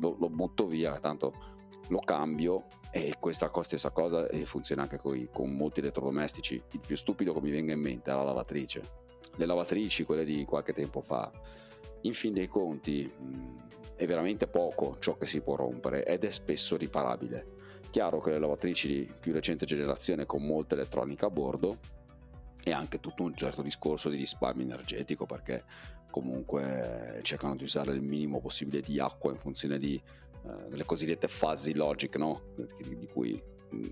lo, 0.00 0.16
lo 0.18 0.28
butto 0.28 0.66
via 0.66 0.98
tanto 0.98 1.32
lo 1.86 2.00
cambio. 2.00 2.64
E 2.90 3.14
questa 3.20 3.52
stessa 3.62 3.90
cosa 3.90 4.26
e 4.26 4.44
funziona 4.44 4.82
anche 4.82 4.98
coi, 4.98 5.28
con 5.32 5.54
molti 5.54 5.78
elettrodomestici. 5.78 6.60
Il 6.72 6.80
più 6.84 6.96
stupido 6.96 7.32
che 7.32 7.40
mi 7.40 7.52
venga 7.52 7.72
in 7.72 7.80
mente 7.80 8.10
è 8.10 8.14
la 8.14 8.24
lavatrice. 8.24 8.82
Le 9.36 9.46
lavatrici 9.46 10.02
quelle 10.02 10.24
di 10.24 10.44
qualche 10.44 10.72
tempo 10.72 11.02
fa 11.02 11.30
in 12.00 12.14
fin 12.14 12.32
dei 12.32 12.48
conti 12.48 13.08
mh, 13.08 13.94
è 13.94 14.06
veramente 14.06 14.48
poco 14.48 14.96
ciò 14.98 15.16
che 15.16 15.26
si 15.26 15.40
può 15.40 15.54
rompere 15.54 16.04
ed 16.04 16.24
è 16.24 16.30
spesso 16.30 16.76
riparabile. 16.76 17.55
Chiaro 17.90 18.20
che 18.20 18.30
le 18.30 18.38
lavatrici 18.38 18.88
di 18.88 19.12
più 19.18 19.32
recente 19.32 19.66
generazione 19.66 20.26
con 20.26 20.42
molta 20.42 20.74
elettronica 20.74 21.26
a 21.26 21.30
bordo 21.30 21.78
e 22.62 22.72
anche 22.72 23.00
tutto 23.00 23.22
un 23.22 23.34
certo 23.34 23.62
discorso 23.62 24.08
di 24.08 24.16
risparmio 24.16 24.64
energetico 24.64 25.24
perché 25.24 25.64
comunque 26.10 27.20
cercano 27.22 27.56
di 27.56 27.64
usare 27.64 27.92
il 27.92 28.02
minimo 28.02 28.40
possibile 28.40 28.80
di 28.80 28.98
acqua 28.98 29.30
in 29.30 29.38
funzione 29.38 29.78
di, 29.78 29.94
eh, 29.94 30.68
delle 30.68 30.84
cosiddette 30.84 31.28
fuzzy 31.28 31.74
logic 31.74 32.16
no? 32.16 32.54
di, 32.56 32.98
di 32.98 33.06
cui 33.06 33.40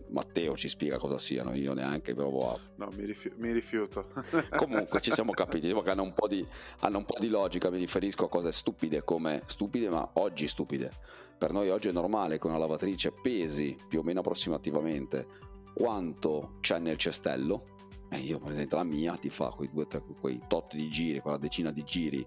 Matteo 0.08 0.56
ci 0.56 0.68
spiega 0.68 0.98
cosa 0.98 1.18
siano, 1.18 1.54
io 1.54 1.74
neanche 1.74 2.14
provo 2.14 2.54
a... 2.54 2.58
No, 2.76 2.88
mi, 2.96 3.04
rifiu- 3.04 3.34
mi 3.36 3.52
rifiuto. 3.52 4.08
Comunque 4.56 5.00
ci 5.00 5.10
siamo 5.10 5.32
capiti, 5.32 5.62
diciamo 5.62 5.82
che 5.82 5.90
hanno 5.90 6.02
un, 6.02 6.14
po 6.14 6.28
di, 6.28 6.46
hanno 6.80 6.98
un 6.98 7.04
po' 7.04 7.18
di 7.18 7.28
logica, 7.28 7.70
mi 7.70 7.78
riferisco 7.78 8.26
a 8.26 8.28
cose 8.28 8.52
stupide 8.52 9.02
come 9.02 9.42
stupide, 9.46 9.88
ma 9.88 10.08
oggi 10.14 10.46
stupide. 10.46 10.90
Per 11.36 11.52
noi 11.52 11.68
oggi 11.70 11.88
è 11.88 11.92
normale 11.92 12.38
che 12.38 12.46
una 12.46 12.58
lavatrice 12.58 13.12
pesi 13.12 13.76
più 13.88 14.00
o 14.00 14.02
meno 14.02 14.20
approssimativamente 14.20 15.26
quanto 15.74 16.56
c'è 16.60 16.78
nel 16.78 16.96
cestello. 16.96 17.72
E 18.10 18.18
io, 18.18 18.38
per 18.38 18.52
esempio, 18.52 18.76
la 18.76 18.84
mia 18.84 19.16
ti 19.16 19.30
fa 19.30 19.50
quei, 19.50 19.68
due, 19.72 19.86
quei 20.20 20.40
tot 20.46 20.74
di 20.74 20.88
giri, 20.88 21.20
quella 21.20 21.38
decina 21.38 21.72
di 21.72 21.82
giri 21.82 22.24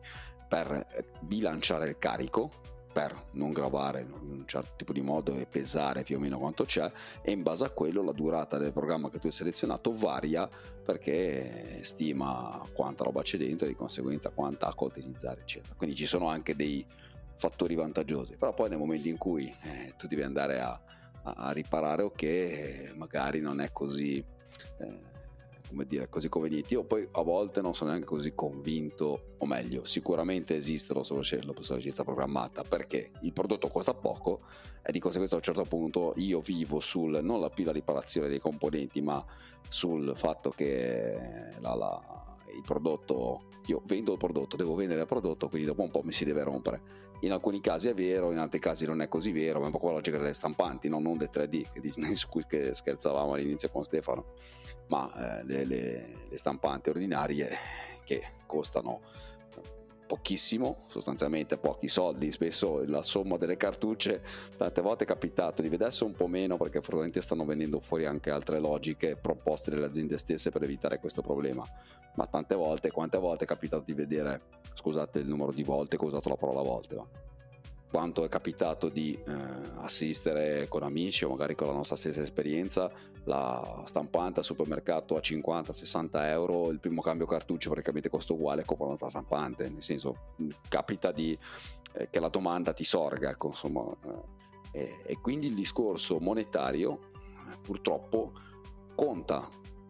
per 0.47 0.85
bilanciare 1.21 1.89
il 1.89 1.97
carico 1.97 2.49
per 2.97 3.27
non 3.33 3.51
gravare 3.51 4.01
in 4.01 4.11
un 4.11 4.47
certo 4.47 4.71
tipo 4.75 4.91
di 4.91 5.01
modo 5.01 5.35
e 5.35 5.45
pesare 5.45 6.01
più 6.01 6.17
o 6.17 6.19
meno 6.19 6.39
quanto 6.39 6.65
c'è 6.65 6.91
e 7.21 7.31
in 7.31 7.43
base 7.43 7.63
a 7.63 7.69
quello 7.69 8.01
la 8.01 8.11
durata 8.11 8.57
del 8.57 8.73
programma 8.73 9.11
che 9.11 9.19
tu 9.19 9.27
hai 9.27 9.33
selezionato 9.33 9.91
varia 9.91 10.49
perché 10.83 11.81
stima 11.83 12.65
quanta 12.73 13.03
roba 13.03 13.21
c'è 13.21 13.37
dentro 13.37 13.67
e 13.67 13.69
di 13.69 13.75
conseguenza 13.75 14.31
quanta 14.31 14.65
acqua 14.65 14.87
utilizzare 14.87 15.41
eccetera 15.41 15.75
quindi 15.75 15.95
ci 15.95 16.07
sono 16.07 16.27
anche 16.27 16.55
dei 16.55 16.83
fattori 17.37 17.75
vantaggiosi 17.75 18.35
però 18.35 18.53
poi 18.53 18.69
nel 18.69 18.77
momento 18.77 19.07
in 19.07 19.17
cui 19.17 19.45
eh, 19.63 19.93
tu 19.97 20.07
devi 20.07 20.23
andare 20.23 20.59
a, 20.59 20.79
a, 21.23 21.51
riparare 21.51 22.03
o 22.03 22.11
che 22.11 22.91
magari 22.95 23.39
non 23.39 23.61
è 23.61 23.71
così 23.71 24.17
eh, 24.17 25.15
come 25.67 25.85
dire, 25.85 26.09
così 26.09 26.29
convenienti. 26.29 26.73
Io 26.73 26.83
poi 26.83 27.07
a 27.11 27.21
volte 27.21 27.61
non 27.61 27.75
sono 27.75 27.89
neanche 27.89 28.07
così 28.07 28.33
convinto, 28.33 29.35
o 29.37 29.45
meglio, 29.45 29.83
sicuramente 29.83 30.55
esiste 30.55 30.93
l'obsolescenza 30.93 32.03
programmata 32.03 32.63
perché 32.63 33.11
il 33.21 33.33
prodotto 33.33 33.67
costa 33.67 33.93
poco 33.93 34.41
e 34.81 34.91
di 34.91 34.99
conseguenza 34.99 35.35
a 35.35 35.39
un 35.39 35.43
certo 35.43 35.63
punto 35.63 36.13
io 36.15 36.39
vivo 36.39 36.79
sul 36.79 37.19
non 37.21 37.41
la 37.41 37.49
più 37.49 37.65
la 37.65 37.71
riparazione 37.71 38.29
dei 38.29 38.39
componenti, 38.39 39.01
ma 39.01 39.23
sul 39.67 40.13
fatto 40.15 40.49
che 40.49 41.51
la, 41.59 41.75
la, 41.75 42.36
il 42.55 42.61
prodotto, 42.61 43.43
io 43.65 43.81
vendo 43.85 44.13
il 44.13 44.17
prodotto, 44.17 44.55
devo 44.55 44.75
vendere 44.75 45.01
il 45.01 45.07
prodotto, 45.07 45.49
quindi 45.49 45.67
dopo 45.67 45.83
un 45.83 45.91
po' 45.91 46.01
mi 46.03 46.11
si 46.11 46.25
deve 46.25 46.43
rompere. 46.43 47.05
In 47.21 47.31
alcuni 47.31 47.59
casi 47.61 47.89
è 47.89 47.93
vero, 47.93 48.31
in 48.31 48.37
altri 48.37 48.59
casi 48.59 48.85
non 48.85 49.01
è 49.01 49.07
così 49.07 49.31
vero, 49.31 49.57
ma 49.57 49.63
è 49.63 49.67
un 49.67 49.71
po' 49.71 49.79
come 49.79 49.91
la 49.91 49.97
logica 49.97 50.17
delle 50.17 50.33
stampanti, 50.33 50.87
no? 50.87 50.99
non 50.99 51.17
dei 51.17 51.29
3D, 51.31 51.71
che, 51.71 52.15
su 52.15 52.27
cui 52.29 52.43
scherzavamo 52.71 53.33
all'inizio 53.33 53.69
con 53.69 53.83
Stefano 53.83 54.33
ma 54.87 55.39
eh, 55.39 55.43
le, 55.45 55.65
le, 55.65 56.15
le 56.29 56.37
stampanti 56.37 56.89
ordinarie 56.89 57.49
che 58.03 58.23
costano 58.45 59.01
pochissimo, 60.07 60.85
sostanzialmente 60.87 61.57
pochi 61.57 61.87
soldi, 61.87 62.31
spesso 62.31 62.83
la 62.85 63.03
somma 63.03 63.37
delle 63.37 63.57
cartucce, 63.57 64.23
tante 64.57 64.81
volte 64.81 65.03
è 65.03 65.07
capitato 65.07 65.61
di 65.61 65.69
vedersi 65.69 66.03
un 66.03 66.13
po' 66.13 66.27
meno 66.27 66.57
perché 66.57 66.79
probabilmente 66.79 67.21
stanno 67.21 67.45
venendo 67.45 67.79
fuori 67.79 68.05
anche 68.05 68.31
altre 68.31 68.59
logiche 68.59 69.15
proposte 69.15 69.69
dalle 69.69 69.85
aziende 69.85 70.17
stesse 70.17 70.49
per 70.49 70.63
evitare 70.63 70.99
questo 70.99 71.21
problema, 71.21 71.63
ma 72.15 72.25
tante 72.25 72.55
volte, 72.55 72.89
quante 72.89 73.17
volte 73.19 73.43
è 73.43 73.47
capitato 73.47 73.83
di 73.85 73.93
vedere, 73.93 74.41
scusate 74.73 75.19
il 75.19 75.27
numero 75.27 75.51
di 75.51 75.63
volte 75.63 75.97
che 75.97 76.03
ho 76.03 76.07
usato 76.07 76.29
la 76.29 76.37
parola 76.37 76.61
volte, 76.61 76.95
ma 76.95 77.05
quanto 77.89 78.25
è 78.25 78.29
capitato 78.29 78.89
di 78.89 79.17
eh, 79.25 79.33
assistere 79.77 80.67
con 80.67 80.83
amici 80.83 81.23
o 81.23 81.29
magari 81.29 81.55
con 81.55 81.67
la 81.67 81.73
nostra 81.73 81.95
stessa 81.95 82.21
esperienza 82.21 82.91
la 83.23 83.83
stampante 83.85 84.39
al 84.39 84.45
supermercato 84.45 85.15
a 85.15 85.19
50-60 85.19 86.09
euro 86.25 86.69
il 86.69 86.79
primo 86.79 87.01
cambio 87.01 87.25
cartuccio 87.25 87.69
praticamente 87.69 88.09
costa 88.09 88.33
uguale 88.33 88.65
con 88.65 88.95
la 88.99 89.09
stampante 89.09 89.69
nel 89.69 89.81
senso 89.81 90.33
capita 90.67 91.11
di, 91.11 91.37
eh, 91.93 92.09
che 92.09 92.19
la 92.19 92.29
domanda 92.29 92.73
ti 92.73 92.83
sorga 92.83 93.29
ecco, 93.29 93.47
insomma, 93.47 93.85
eh, 94.71 94.99
e, 95.03 95.17
quindi 95.21 95.47
il 95.47 95.55
discorso 95.55 96.19
monetario 96.19 97.11
purtroppo 97.61 98.33
conta 98.95 99.47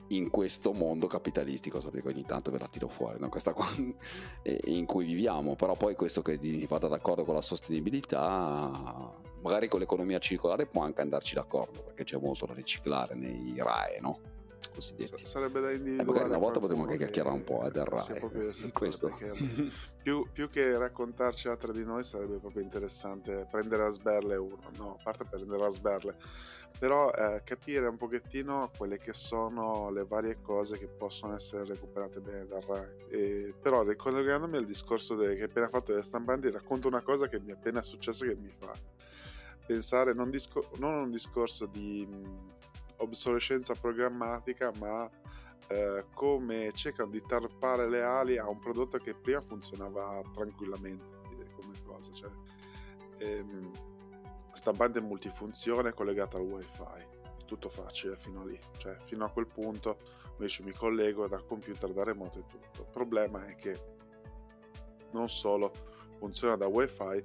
in 0.10 0.30
questo 0.30 0.74
mondo 0.74 1.08
capitalistico, 1.08 1.82
sapete 1.82 2.02
che 2.02 2.10
ogni 2.10 2.26
tanto 2.26 2.52
ve 2.52 2.60
la 2.60 2.68
tiro 2.68 2.88
fuori, 2.88 3.20
no? 3.20 3.30
questa 3.30 3.54
qua 3.54 3.68
in 4.66 4.86
cui 4.86 5.06
viviamo, 5.06 5.56
però 5.56 5.76
poi 5.76 5.96
questo 5.96 6.22
che 6.22 6.40
vada 6.68 6.88
d'accordo 6.88 7.24
con 7.24 7.36
la 7.36 7.42
sostenibilità, 7.42 9.14
magari 9.42 9.68
con 9.68 9.80
l'economia 9.80 10.20
circolare 10.20 10.66
può 10.66 10.84
anche 10.84 11.02
andarci 11.02 11.36
d'accordo, 11.36 11.82
perché 11.82 12.04
c'è 12.04 12.18
molto 12.18 12.46
da 12.46 12.54
riciclare 12.54 13.16
nei 13.16 13.54
RAE, 13.58 14.00
no? 14.00 14.27
Cosiddetti. 14.78 15.26
sarebbe 15.26 15.60
da 15.60 15.72
individuare. 15.72 16.02
Eh, 16.02 16.06
magari 16.06 16.30
una 16.30 16.38
volta 16.38 16.60
potremmo 16.60 16.84
anche 16.84 16.98
chiacchierare 16.98 17.36
un 17.36 17.44
po' 17.44 17.66
eh, 17.66 17.72
del 17.72 17.86
RAE. 17.86 18.52
In 18.64 18.72
questo. 18.72 19.18
più, 20.02 20.28
più, 20.32 20.50
che 20.50 20.78
raccontarci 20.78 21.48
altre 21.48 21.74
di 21.74 21.84
noi 21.84 22.04
sarebbe 22.04 22.38
proprio 22.38 22.62
interessante 22.62 23.48
prendere 23.50 23.84
a 23.84 23.90
sberle 23.90 24.36
uno, 24.36 24.70
no, 24.78 24.98
a 25.00 25.04
parte 25.04 25.26
prendere 25.26 25.66
a 25.66 25.70
sberle, 25.70 26.16
però 26.78 27.12
eh, 27.12 27.42
capire 27.44 27.88
un 27.88 27.98
pochettino 27.98 28.72
quelle 28.78 28.98
che 28.98 29.14
sono 29.14 29.90
le 29.90 30.06
varie 30.06 30.42
cose 30.42 30.78
che 30.78 30.88
possono 30.88 31.34
essere 31.34 31.66
recuperate 31.66 32.20
bene 32.20 32.46
dal 32.46 32.62
RAE. 32.62 32.96
E, 33.10 33.54
però 33.60 33.84
ricollegandomi 33.84 34.58
al 34.58 34.66
discorso 34.66 35.16
de, 35.16 35.34
che 35.36 35.42
hai 35.42 35.50
appena 35.50 35.70
fatto 35.70 35.92
delle 35.92 36.04
stampanti, 36.04 36.52
racconto 36.52 36.88
una 36.88 37.02
cosa 37.02 37.28
che 37.28 37.40
mi 37.40 37.52
è 37.52 37.54
appena 37.54 37.82
successa 37.82 38.26
che 38.26 38.36
mi 38.36 38.54
fa 38.58 38.72
pensare 39.68 40.14
non, 40.14 40.30
discor- 40.30 40.80
non 40.80 40.94
un 40.94 41.12
discorso 41.12 41.66
di 41.66 42.08
obsolescenza 42.98 43.74
programmatica, 43.74 44.72
ma 44.80 45.10
eh, 45.68 46.06
come 46.14 46.72
cercano 46.74 47.12
di 47.12 47.22
tarpare 47.22 47.90
le 47.90 48.02
ali 48.02 48.38
a 48.38 48.48
un 48.48 48.60
prodotto 48.60 48.98
che 48.98 49.14
prima 49.14 49.42
funzionava 49.42 50.22
tranquillamente 50.34 51.16
come 51.56 51.74
cosa. 51.84 52.12
Cioè, 52.12 52.30
ehm, 53.18 53.72
stampante 54.54 55.00
multifunzione 55.00 55.94
collegata 55.94 56.38
al 56.38 56.44
wifi 56.44 57.16
tutto 57.46 57.70
facile 57.70 58.18
fino 58.18 58.42
a 58.42 58.46
lì 58.46 58.60
cioè 58.78 58.98
fino 59.06 59.24
a 59.24 59.30
quel 59.30 59.48
punto 59.48 60.00
invece 60.32 60.64
mi 60.64 60.74
collego 60.74 61.28
dal 61.28 61.46
computer 61.46 61.94
da 61.94 62.04
remoto 62.04 62.40
e 62.40 62.46
tutto 62.46 62.82
il 62.82 62.90
problema 62.92 63.46
è 63.46 63.56
che 63.56 63.96
non 65.12 65.30
solo 65.30 65.72
funziona 66.18 66.56
da 66.58 66.68
wifi 66.68 67.24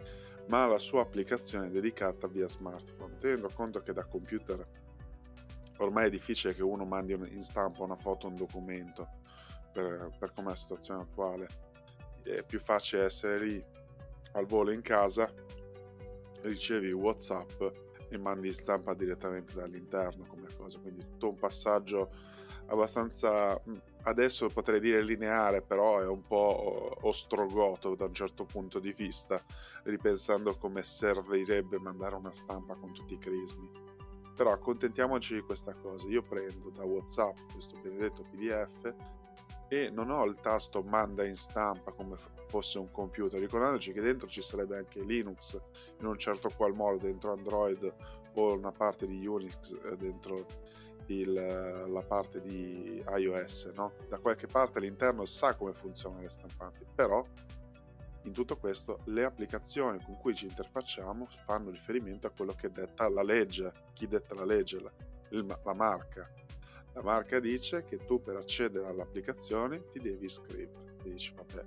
ma 0.48 0.66
la 0.66 0.78
sua 0.78 1.02
applicazione 1.02 1.70
dedicata 1.70 2.28
via 2.28 2.46
smartphone 2.46 3.18
tenendo 3.18 3.50
conto 3.52 3.80
che 3.80 3.92
da 3.92 4.04
computer 4.04 4.64
ormai 5.78 6.06
è 6.06 6.11
difficile 6.11 6.54
che 6.54 6.62
uno 6.62 6.85
mandi 6.85 7.12
in 7.12 7.42
stampa 7.42 7.82
una 7.82 7.96
foto 7.96 8.26
un 8.26 8.37
documento 8.37 9.08
per, 9.72 10.11
per 10.18 10.32
come 10.32 10.48
è 10.48 10.50
la 10.50 10.56
situazione 10.56 11.02
attuale. 11.02 11.48
È 12.22 12.42
più 12.44 12.61
facile 12.61 13.04
essere 13.04 13.38
lì 13.44 13.64
al 14.32 14.46
volo 14.46 14.70
in 14.70 14.80
casa, 14.80 15.32
ricevi 16.42 16.92
WhatsApp 16.92 17.62
e 18.08 18.18
mandi 18.18 18.48
in 18.48 18.54
stampa 18.54 18.94
direttamente 18.94 19.54
dall'interno 19.54 20.24
come 20.26 20.48
cosa. 20.56 20.78
Quindi 20.78 21.04
tutto 21.06 21.30
un 21.30 21.37
passaggio 21.37 22.11
abbastanza 22.66 23.61
adesso 24.02 24.48
potrei 24.48 24.80
dire 24.80 25.02
lineare, 25.02 25.62
però 25.62 26.00
è 26.00 26.06
un 26.06 26.24
po' 26.26 26.96
ostrogoto 27.02 27.94
da 27.94 28.06
un 28.06 28.14
certo 28.14 28.44
punto 28.44 28.78
di 28.78 28.92
vista, 28.92 29.42
ripensando 29.85 30.56
come 30.56 30.82
servirebbe 30.82 31.78
mandare 31.78 32.14
una 32.14 32.32
stampa 32.32 32.74
con 32.74 32.92
tutti 32.92 33.14
i 33.14 33.18
crismi 33.18 33.91
però 34.42 34.55
accontentiamoci 34.55 35.35
di 35.35 35.40
questa 35.42 35.72
cosa 35.72 36.09
io 36.09 36.20
prendo 36.20 36.70
da 36.70 36.83
whatsapp 36.83 37.37
questo 37.52 37.78
benedetto 37.81 38.24
pdf 38.24 38.92
e 39.68 39.88
non 39.88 40.11
ho 40.11 40.24
il 40.24 40.35
tasto 40.40 40.83
manda 40.83 41.24
in 41.24 41.37
stampa 41.37 41.92
come 41.92 42.16
fosse 42.48 42.81
un 42.81 42.90
computer 42.90 43.38
ricordandoci 43.38 43.92
che 43.92 44.00
dentro 44.00 44.26
ci 44.26 44.42
sarebbe 44.42 44.78
anche 44.78 45.00
linux 45.05 45.57
in 46.00 46.07
un 46.07 46.18
certo 46.18 46.50
qual 46.57 46.74
modo 46.74 46.96
dentro 46.96 47.31
android 47.31 47.94
o 48.35 48.55
una 48.55 48.72
parte 48.72 49.07
di 49.07 49.24
unix 49.24 49.78
eh, 49.85 49.96
dentro 49.96 50.44
il, 51.07 51.33
la 51.33 52.02
parte 52.02 52.40
di 52.40 53.00
ios 53.18 53.70
no? 53.76 53.92
da 54.09 54.18
qualche 54.18 54.48
parte 54.48 54.78
all'interno 54.78 55.24
sa 55.24 55.55
come 55.55 55.72
funzionano 55.72 56.22
le 56.22 56.31
stampanti 56.31 56.85
però 56.92 57.24
in 58.24 58.32
tutto 58.32 58.56
questo 58.56 59.00
le 59.06 59.24
applicazioni 59.24 60.02
con 60.04 60.16
cui 60.16 60.35
ci 60.35 60.46
interfacciamo 60.46 61.28
fanno 61.44 61.70
riferimento 61.70 62.26
a 62.26 62.30
quello 62.30 62.52
che 62.52 62.70
detta 62.70 63.08
la 63.08 63.22
legge. 63.22 63.72
Chi 63.92 64.06
detta 64.06 64.35
la 64.35 64.44
legge? 64.44 64.80
La, 64.80 65.61
la 65.64 65.74
marca. 65.74 66.30
La 66.94 67.02
marca 67.02 67.40
dice 67.40 67.85
che 67.85 68.04
tu 68.04 68.20
per 68.20 68.37
accedere 68.37 68.87
all'applicazione 68.87 69.88
ti 69.90 69.98
devi 69.98 70.26
iscrivere. 70.26 70.96
Ti 71.02 71.11
dici, 71.11 71.32
vabbè, 71.35 71.64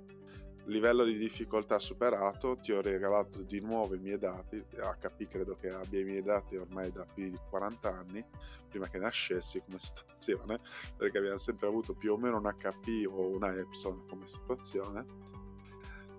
livello 0.66 1.04
di 1.04 1.16
difficoltà 1.16 1.78
superato, 1.78 2.58
ti 2.58 2.72
ho 2.72 2.80
regalato 2.80 3.42
di 3.42 3.60
nuovo 3.60 3.94
i 3.94 3.98
miei 3.98 4.18
dati, 4.18 4.64
HP 4.70 5.26
credo 5.26 5.56
che 5.56 5.68
abbia 5.68 6.00
i 6.00 6.04
miei 6.04 6.22
dati 6.22 6.56
ormai 6.56 6.90
da 6.90 7.04
più 7.04 7.28
di 7.28 7.38
40 7.50 7.92
anni, 7.92 8.24
prima 8.68 8.88
che 8.88 8.98
nascessi 8.98 9.60
come 9.60 9.78
situazione, 9.78 10.60
perché 10.96 11.18
abbiamo 11.18 11.38
sempre 11.38 11.66
avuto 11.66 11.92
più 11.92 12.12
o 12.12 12.16
meno 12.16 12.38
un 12.38 12.44
HP 12.56 13.06
o 13.08 13.28
una 13.28 13.54
Epson 13.54 14.06
come 14.06 14.26
situazione 14.26 15.35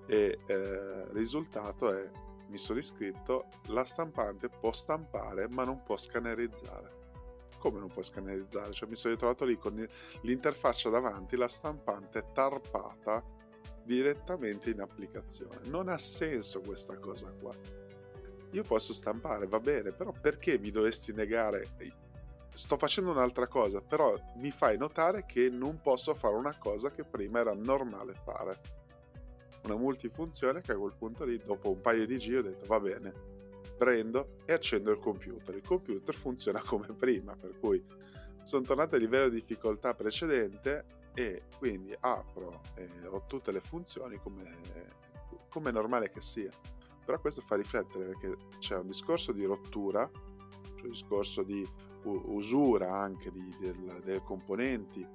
e 0.07 0.39
eh, 0.47 1.05
risultato 1.11 1.93
è 1.93 2.09
mi 2.49 2.57
sono 2.57 2.79
iscritto 2.79 3.47
la 3.67 3.83
stampante 3.83 4.49
può 4.49 4.71
stampare 4.71 5.47
ma 5.49 5.63
non 5.63 5.83
può 5.83 5.97
scannerizzare. 5.97 6.95
Come 7.59 7.79
non 7.79 7.89
può 7.89 8.01
scannerizzare? 8.01 8.71
Cioè 8.71 8.87
mi 8.87 8.95
sono 8.95 9.13
ritrovato 9.13 9.43
lì 9.45 9.57
con 9.57 9.85
l'interfaccia 10.21 10.89
davanti 10.89 11.35
la 11.35 11.47
stampante 11.47 12.25
tarpata 12.33 13.23
direttamente 13.83 14.69
in 14.69 14.81
applicazione. 14.81 15.59
Non 15.65 15.89
ha 15.89 15.97
senso 15.97 16.61
questa 16.61 16.97
cosa 16.97 17.31
qua. 17.31 17.51
Io 18.51 18.63
posso 18.63 18.93
stampare 18.93 19.47
va 19.47 19.59
bene 19.59 19.91
però 19.91 20.13
perché 20.13 20.57
mi 20.57 20.71
dovresti 20.71 21.11
negare? 21.11 21.65
Sto 22.53 22.77
facendo 22.77 23.11
un'altra 23.11 23.47
cosa 23.47 23.81
però 23.81 24.15
mi 24.35 24.51
fai 24.51 24.77
notare 24.77 25.25
che 25.25 25.49
non 25.49 25.81
posso 25.81 26.15
fare 26.15 26.35
una 26.35 26.57
cosa 26.57 26.91
che 26.91 27.03
prima 27.03 27.39
era 27.39 27.53
normale 27.53 28.13
fare 28.23 28.85
una 29.67 29.75
multifunzione 29.75 30.61
che 30.61 30.71
a 30.71 30.77
quel 30.77 30.93
punto 30.97 31.25
lì, 31.25 31.37
dopo 31.37 31.69
un 31.69 31.81
paio 31.81 32.05
di 32.05 32.17
giri, 32.17 32.37
ho 32.37 32.41
detto 32.41 32.65
va 32.65 32.79
bene, 32.79 33.13
prendo 33.77 34.39
e 34.45 34.53
accendo 34.53 34.91
il 34.91 34.99
computer. 34.99 35.55
Il 35.55 35.61
computer 35.61 36.15
funziona 36.15 36.61
come 36.65 36.87
prima, 36.93 37.35
per 37.35 37.57
cui 37.59 37.83
sono 38.43 38.63
tornato 38.63 38.95
a 38.95 38.99
livello 38.99 39.29
di 39.29 39.41
difficoltà 39.41 39.93
precedente 39.93 40.95
e 41.13 41.43
quindi 41.57 41.95
apro 41.99 42.61
e 42.75 42.87
ho 43.07 43.25
tutte 43.27 43.51
le 43.51 43.59
funzioni 43.59 44.17
come, 44.17 44.43
come 45.49 45.69
è 45.69 45.73
normale 45.73 46.09
che 46.09 46.21
sia. 46.21 46.51
Però 47.05 47.19
questo 47.19 47.41
fa 47.41 47.55
riflettere 47.55 48.05
perché 48.05 48.35
c'è 48.59 48.77
un 48.77 48.87
discorso 48.87 49.31
di 49.31 49.43
rottura, 49.45 50.09
cioè 50.75 50.83
un 50.83 50.89
discorso 50.89 51.43
di 51.43 51.67
usura 52.03 52.93
anche 52.93 53.31
di, 53.31 53.55
del, 53.59 54.01
delle 54.03 54.21
componenti 54.21 55.05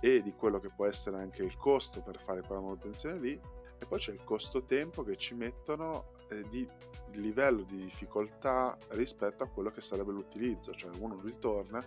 e 0.00 0.22
di 0.22 0.32
quello 0.34 0.58
che 0.58 0.70
può 0.74 0.84
essere 0.86 1.16
anche 1.16 1.42
il 1.42 1.56
costo 1.56 2.02
per 2.02 2.18
fare 2.18 2.42
quella 2.42 2.60
manutenzione 2.60 3.18
lì 3.18 3.40
e 3.78 3.86
poi 3.86 3.98
c'è 3.98 4.12
il 4.12 4.24
costo 4.24 4.64
tempo 4.64 5.02
che 5.02 5.16
ci 5.16 5.34
mettono 5.34 6.12
eh, 6.30 6.46
di 6.48 6.68
livello 7.12 7.62
di 7.62 7.76
difficoltà 7.76 8.76
rispetto 8.88 9.42
a 9.42 9.48
quello 9.48 9.70
che 9.70 9.80
sarebbe 9.80 10.12
l'utilizzo, 10.12 10.72
cioè 10.74 10.90
uno 10.98 11.20
ritorna 11.22 11.84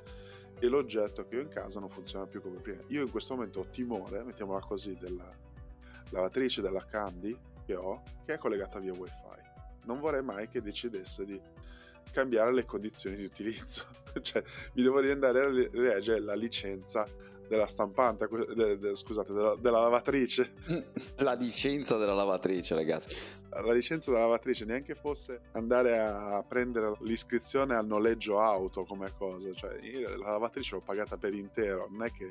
e 0.60 0.68
l'oggetto 0.68 1.28
che 1.28 1.38
ho 1.38 1.42
in 1.42 1.50
casa 1.50 1.80
non 1.80 1.90
funziona 1.90 2.26
più 2.26 2.42
come 2.42 2.60
prima. 2.60 2.82
Io 2.88 3.02
in 3.02 3.12
questo 3.12 3.36
momento 3.36 3.60
ho 3.60 3.68
timore, 3.70 4.24
mettiamola 4.24 4.60
così, 4.60 4.96
della 4.96 5.30
lavatrice 6.10 6.62
della 6.62 6.84
Candy 6.86 7.38
che 7.66 7.76
ho, 7.76 8.02
che 8.26 8.34
è 8.34 8.38
collegata 8.38 8.80
via 8.80 8.94
wifi. 8.94 9.28
Non 9.86 10.00
vorrei 10.00 10.22
mai 10.22 10.48
che 10.50 10.62
decidesse 10.62 11.26
di 11.26 11.42
cambiare 12.12 12.54
le 12.54 12.66
condizioni 12.66 13.16
di 13.16 13.24
utilizzo, 13.24 13.86
cioè 14.22 14.44
mi 14.74 14.84
devo 14.84 15.00
riandare 15.00 15.46
a 15.46 15.50
leggere 15.50 16.20
la 16.20 16.36
licenza 16.36 17.06
della 17.50 17.66
stampante, 17.66 18.28
de, 18.56 18.78
de, 18.78 18.96
scusate, 18.96 19.34
della, 19.34 19.56
della, 19.56 19.82
lavatrice. 19.82 20.54
La 21.18 21.34
licenza 21.34 21.98
della 21.98 22.14
lavatrice, 22.14 22.76
ragazzi. 22.76 23.16
La 23.50 23.74
licenza 23.74 24.12
della 24.12 24.24
lavatrice, 24.24 24.64
neanche 24.64 24.94
fosse 24.94 25.42
andare 25.54 25.98
a 25.98 26.44
prendere 26.48 26.96
l'iscrizione 27.00 27.76
al 27.76 27.88
noleggio 27.88 28.40
auto 28.40 28.86
come 28.86 29.12
cosa, 29.18 29.52
cioè 29.54 29.80
io 29.82 30.16
la 30.18 30.30
lavatrice 30.30 30.76
l'ho 30.76 30.82
pagata 30.82 31.18
per 31.18 31.34
intero, 31.34 31.88
non 31.90 32.04
è 32.04 32.12
che 32.12 32.30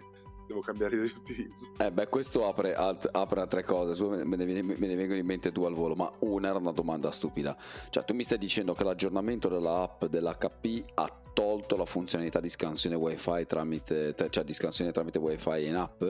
devo 0.49 0.61
cambiare 0.61 0.99
di 0.99 1.13
utilizzo. 1.15 1.73
Eh 1.77 1.93
beh, 1.93 2.09
questo 2.09 2.49
apre, 2.49 2.75
alt, 2.75 3.09
apre 3.13 3.43
altre 3.43 3.63
cose, 3.63 4.03
me 4.05 4.37
ne, 4.37 4.45
me 4.45 4.77
ne, 4.77 4.95
vengono 4.97 5.21
in 5.21 5.27
mente 5.27 5.53
due 5.53 5.67
al 5.67 5.75
volo, 5.75 5.95
ma 5.95 6.11
una 6.21 6.49
era 6.49 6.59
una 6.59 6.73
domanda 6.73 7.11
stupida. 7.13 7.57
Cioè, 7.91 8.05
tu 8.05 8.15
mi 8.15 8.25
stai 8.25 8.39
dicendo 8.39 8.73
che 8.75 8.83
l'aggiornamento 8.83 9.49
dell'app 9.49 10.07
dell'HP 10.07 10.91
ha 10.95 11.21
tolto 11.35 11.77
la 11.77 11.85
funzionalità 11.85 12.41
di 12.41 12.49
scansione 12.49 12.97
wifi 12.97 13.47
tramite, 13.47 14.15
cioè 14.31 14.43
di 14.43 14.55
scansione 14.55 14.91
tramite 14.91 15.19
wifi 15.19 15.67
in 15.67 15.77
app? 15.77 16.03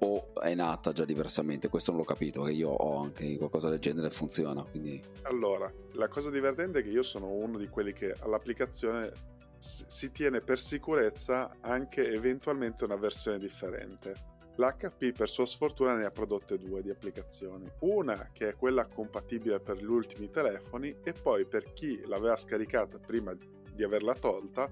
o 0.00 0.32
è 0.40 0.54
nata 0.54 0.92
già 0.92 1.04
diversamente? 1.04 1.68
Questo 1.68 1.90
non 1.90 2.00
l'ho 2.00 2.06
capito, 2.06 2.42
che 2.42 2.52
io 2.52 2.68
ho 2.68 3.02
anche 3.02 3.36
qualcosa 3.36 3.68
del 3.68 3.80
genere 3.80 4.10
funziona. 4.10 4.62
Quindi... 4.62 5.02
Allora, 5.22 5.72
la 5.94 6.06
cosa 6.06 6.30
divertente 6.30 6.78
è 6.78 6.82
che 6.82 6.90
io 6.90 7.02
sono 7.02 7.26
uno 7.26 7.58
di 7.58 7.68
quelli 7.68 7.92
che 7.92 8.14
all'applicazione 8.20 9.12
si 9.58 10.10
tiene 10.12 10.40
per 10.40 10.60
sicurezza 10.60 11.56
anche 11.60 12.12
eventualmente 12.12 12.84
una 12.84 12.96
versione 12.96 13.38
differente. 13.38 14.36
L'HP 14.56 15.12
per 15.16 15.28
sua 15.28 15.46
sfortuna 15.46 15.94
ne 15.94 16.04
ha 16.04 16.10
prodotte 16.10 16.58
due 16.58 16.82
di 16.82 16.90
applicazioni, 16.90 17.70
una 17.80 18.30
che 18.32 18.48
è 18.48 18.56
quella 18.56 18.86
compatibile 18.86 19.60
per 19.60 19.76
gli 19.76 19.84
ultimi 19.84 20.30
telefoni 20.30 20.96
e 21.04 21.12
poi 21.12 21.46
per 21.46 21.72
chi 21.72 22.04
l'aveva 22.06 22.36
scaricata 22.36 22.98
prima 22.98 23.32
di 23.34 23.82
averla 23.84 24.14
tolta, 24.14 24.68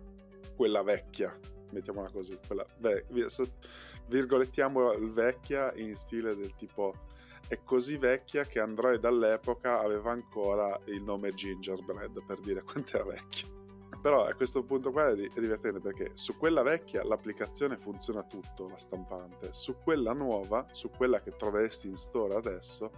quella 0.56 0.82
vecchia, 0.82 1.38
mettiamola 1.70 2.10
così, 2.10 2.36
quella, 2.44 2.66
beh, 2.78 3.06
virgolettiamo 4.08 5.12
vecchia 5.12 5.72
in 5.74 5.94
stile 5.94 6.34
del 6.34 6.54
tipo 6.56 6.94
è 7.48 7.62
così 7.62 7.96
vecchia 7.96 8.44
che 8.44 8.58
Android 8.58 9.04
all'epoca 9.04 9.80
aveva 9.80 10.10
ancora 10.10 10.76
il 10.86 11.00
nome 11.00 11.32
Gingerbread 11.32 12.24
per 12.24 12.40
dire 12.40 12.62
quanto 12.62 12.96
era 12.96 13.04
vecchio. 13.04 13.55
Però 14.06 14.24
a 14.24 14.34
questo 14.34 14.62
punto 14.62 14.92
qua 14.92 15.08
è, 15.08 15.14
divertente 15.16 15.80
perché 15.80 16.12
su 16.14 16.36
quella 16.36 16.62
vecchia 16.62 17.02
l'applicazione 17.02 17.76
funziona 17.76 18.22
tutto, 18.22 18.68
la 18.68 18.78
stampante, 18.78 19.52
su 19.52 19.78
quella 19.82 20.12
nuova, 20.12 20.64
su 20.70 20.90
quella 20.90 21.20
che 21.20 21.34
troveresti 21.34 21.88
in 21.88 21.96
store 21.96 22.36
adesso, 22.36 22.92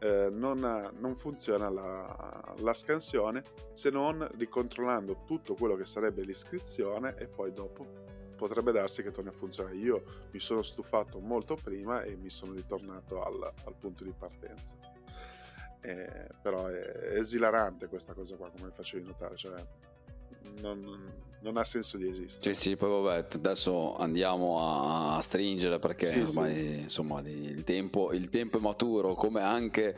eh, 0.00 0.28
non, 0.30 0.58
non, 0.98 1.16
funziona 1.16 1.70
la, 1.70 2.54
la, 2.58 2.74
scansione 2.74 3.42
se 3.72 3.88
non 3.88 4.28
ricontrollando 4.36 5.22
tutto 5.24 5.54
quello 5.54 5.74
che 5.74 5.86
sarebbe 5.86 6.22
l'iscrizione 6.22 7.16
e 7.16 7.26
poi 7.26 7.54
dopo 7.54 7.86
potrebbe 8.36 8.72
darsi 8.72 9.02
che 9.02 9.12
torni 9.12 9.30
a 9.30 9.32
funzionare. 9.32 9.76
Io 9.76 10.04
mi 10.32 10.38
sono 10.38 10.60
stufato 10.60 11.18
molto 11.20 11.54
prima 11.54 12.02
e 12.02 12.18
mi 12.18 12.28
sono 12.28 12.52
ritornato 12.52 13.22
al, 13.22 13.54
al 13.64 13.74
punto 13.74 14.04
di 14.04 14.12
partenza. 14.12 14.76
Eh, 15.80 16.28
però 16.42 16.66
è, 16.66 16.78
è 16.78 17.16
esilarante 17.16 17.86
questa 17.86 18.12
cosa 18.12 18.36
qua, 18.36 18.50
come 18.50 18.70
facevi 18.70 19.06
notare. 19.06 19.36
Cioè, 19.36 19.88
non, 20.60 21.12
non, 21.40 21.56
ha 21.56 21.64
senso 21.64 21.96
di 21.96 22.08
esistere. 22.08 22.54
Sì, 22.54 22.60
sì, 22.60 22.76
poi 22.76 23.02
vabbè, 23.02 23.26
adesso 23.34 23.96
andiamo 23.96 25.14
a 25.14 25.20
stringere 25.20 25.78
perché 25.78 26.06
sì, 26.06 26.20
ormai 26.20 26.54
sì. 26.54 26.78
insomma 26.80 27.20
il 27.20 27.64
tempo, 27.64 28.12
il 28.12 28.28
tempo, 28.28 28.58
è 28.58 28.60
maturo, 28.60 29.14
come 29.14 29.40
anche 29.40 29.96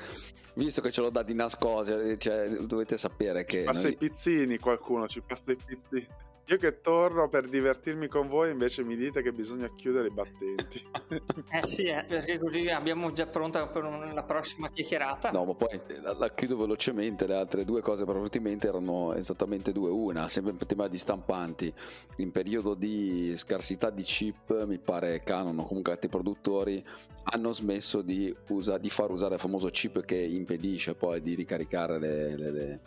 visto 0.55 0.81
che 0.81 0.91
ce 0.91 1.01
l'ho 1.01 1.11
dati 1.11 1.35
nascosti, 1.35 2.19
cioè, 2.19 2.49
dovete 2.49 2.99
sapere 2.99 3.45
che... 3.45 3.61
Ci 3.61 3.65
passa 3.65 3.83
noi... 3.85 3.93
i 3.93 3.97
pizzini 3.97 4.59
qualcuno, 4.59 5.09
ci 5.09 5.23
passa 5.23 5.53
i 5.53 5.57
pizzini. 5.57 6.07
Io 6.47 6.57
che 6.57 6.81
torno 6.81 7.29
per 7.29 7.49
divertirmi 7.49 8.09
con 8.09 8.29
voi, 8.29 8.51
invece 8.51 8.83
mi 8.83 8.97
dite 8.97 9.23
che 9.23 9.33
bisogna 9.33 9.73
chiudere 9.75 10.09
i 10.09 10.11
battenti. 10.11 10.83
eh 11.51 11.67
sì, 11.67 11.85
eh, 11.85 12.05
perché 12.07 12.39
così 12.39 12.69
abbiamo 12.69 13.13
già 13.13 13.27
pronta 13.27 13.67
per 13.69 13.85
la 13.85 14.23
prossima 14.25 14.69
chiacchierata. 14.69 15.31
No, 15.31 15.45
ma 15.45 15.55
poi 15.55 15.81
la, 16.03 16.15
la 16.15 16.35
chiudo 16.35 16.57
velocemente. 16.57 17.27
Le 17.27 17.37
altre 17.37 17.65
due 17.65 17.81
cose 17.81 18.05
probabilmente 18.05 18.67
erano 18.67 19.15
esattamente 19.15 19.73
due. 19.73 19.91
Una, 19.91 20.29
sempre 20.29 20.53
per 20.53 20.67
tema 20.67 20.89
di 20.89 20.99
stampanti. 20.99 21.73
In 22.17 22.33
periodo 22.33 22.75
di 22.75 23.35
scarsità 23.37 23.91
di 23.91 24.03
chip, 24.03 24.65
mi 24.67 24.79
pare 24.79 25.23
Canon 25.23 25.61
o 25.61 25.65
comunque 25.65 25.93
altri 25.93 26.09
produttori 26.09 26.85
hanno 27.25 27.53
smesso 27.53 28.03
di, 28.03 28.35
usa, 28.49 28.79
di 28.79 28.91
far 28.91 29.11
usare 29.11 29.35
il 29.35 29.41
famoso 29.41 29.69
chip 29.69 30.05
che 30.05 30.17
impedisce 30.17 30.95
poi 30.95 31.23
di 31.23 31.35
ricaricare 31.35 32.01
le, 32.01 32.37
le, 32.37 32.51
le 32.51 32.81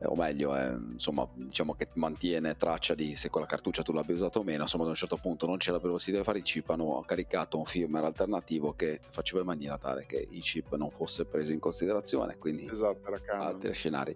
eh, 0.00 0.06
o 0.06 0.14
meglio, 0.14 0.56
eh, 0.56 0.76
insomma, 0.92 1.28
diciamo 1.34 1.74
che 1.74 1.88
mantiene 1.94 2.56
traccia 2.56 2.94
di 2.94 3.14
se 3.14 3.30
quella 3.30 3.46
cartuccia 3.46 3.82
tu 3.82 3.92
l'abbia 3.92 4.14
usata 4.14 4.38
o 4.38 4.42
meno, 4.42 4.62
insomma, 4.62 4.84
ad 4.84 4.90
un 4.90 4.94
certo 4.94 5.16
punto 5.16 5.46
non 5.46 5.56
c'era 5.56 5.78
più 5.78 5.88
la 5.88 5.94
possibilità 5.94 6.24
di 6.24 6.28
fare 6.28 6.38
i 6.38 6.42
chip, 6.42 6.70
hanno 6.70 7.02
caricato 7.06 7.58
un 7.58 7.64
firmware 7.64 8.06
alternativo 8.06 8.72
che 8.74 9.00
faceva 9.10 9.40
in 9.40 9.46
maniera 9.46 9.76
tale 9.78 10.06
che 10.06 10.26
i 10.30 10.40
chip 10.40 10.74
non 10.76 10.90
fosse 10.90 11.24
preso 11.24 11.52
in 11.52 11.58
considerazione, 11.58 12.38
quindi 12.38 12.68
esatto, 12.68 13.12
altri 13.32 13.72
scenari. 13.72 14.14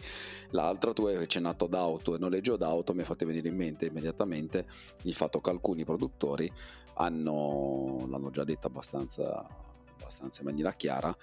L'altro, 0.51 0.93
tu 0.93 1.07
hai 1.07 1.17
accennato 1.17 1.67
d'auto 1.67 2.15
e 2.15 2.19
noleggio 2.19 2.57
d'auto, 2.57 2.95
mi 2.95 3.01
ha 3.01 3.05
fatto 3.05 3.27
venire 3.27 3.49
in 3.49 3.57
mente 3.57 3.87
immediatamente 3.87 4.67
il 5.03 5.15
fatto 5.15 5.41
che 5.41 5.51
alcuni 5.51 5.85
produttori 5.85 6.51
hanno, 6.95 8.07
l'hanno 8.09 8.31
già 8.31 8.45
detto 8.45 8.67
abbastanza, 8.67 9.47
abbastanza 10.23 10.41
in 10.41 10.47
maniera 10.47 10.73
chiara, 10.73 11.17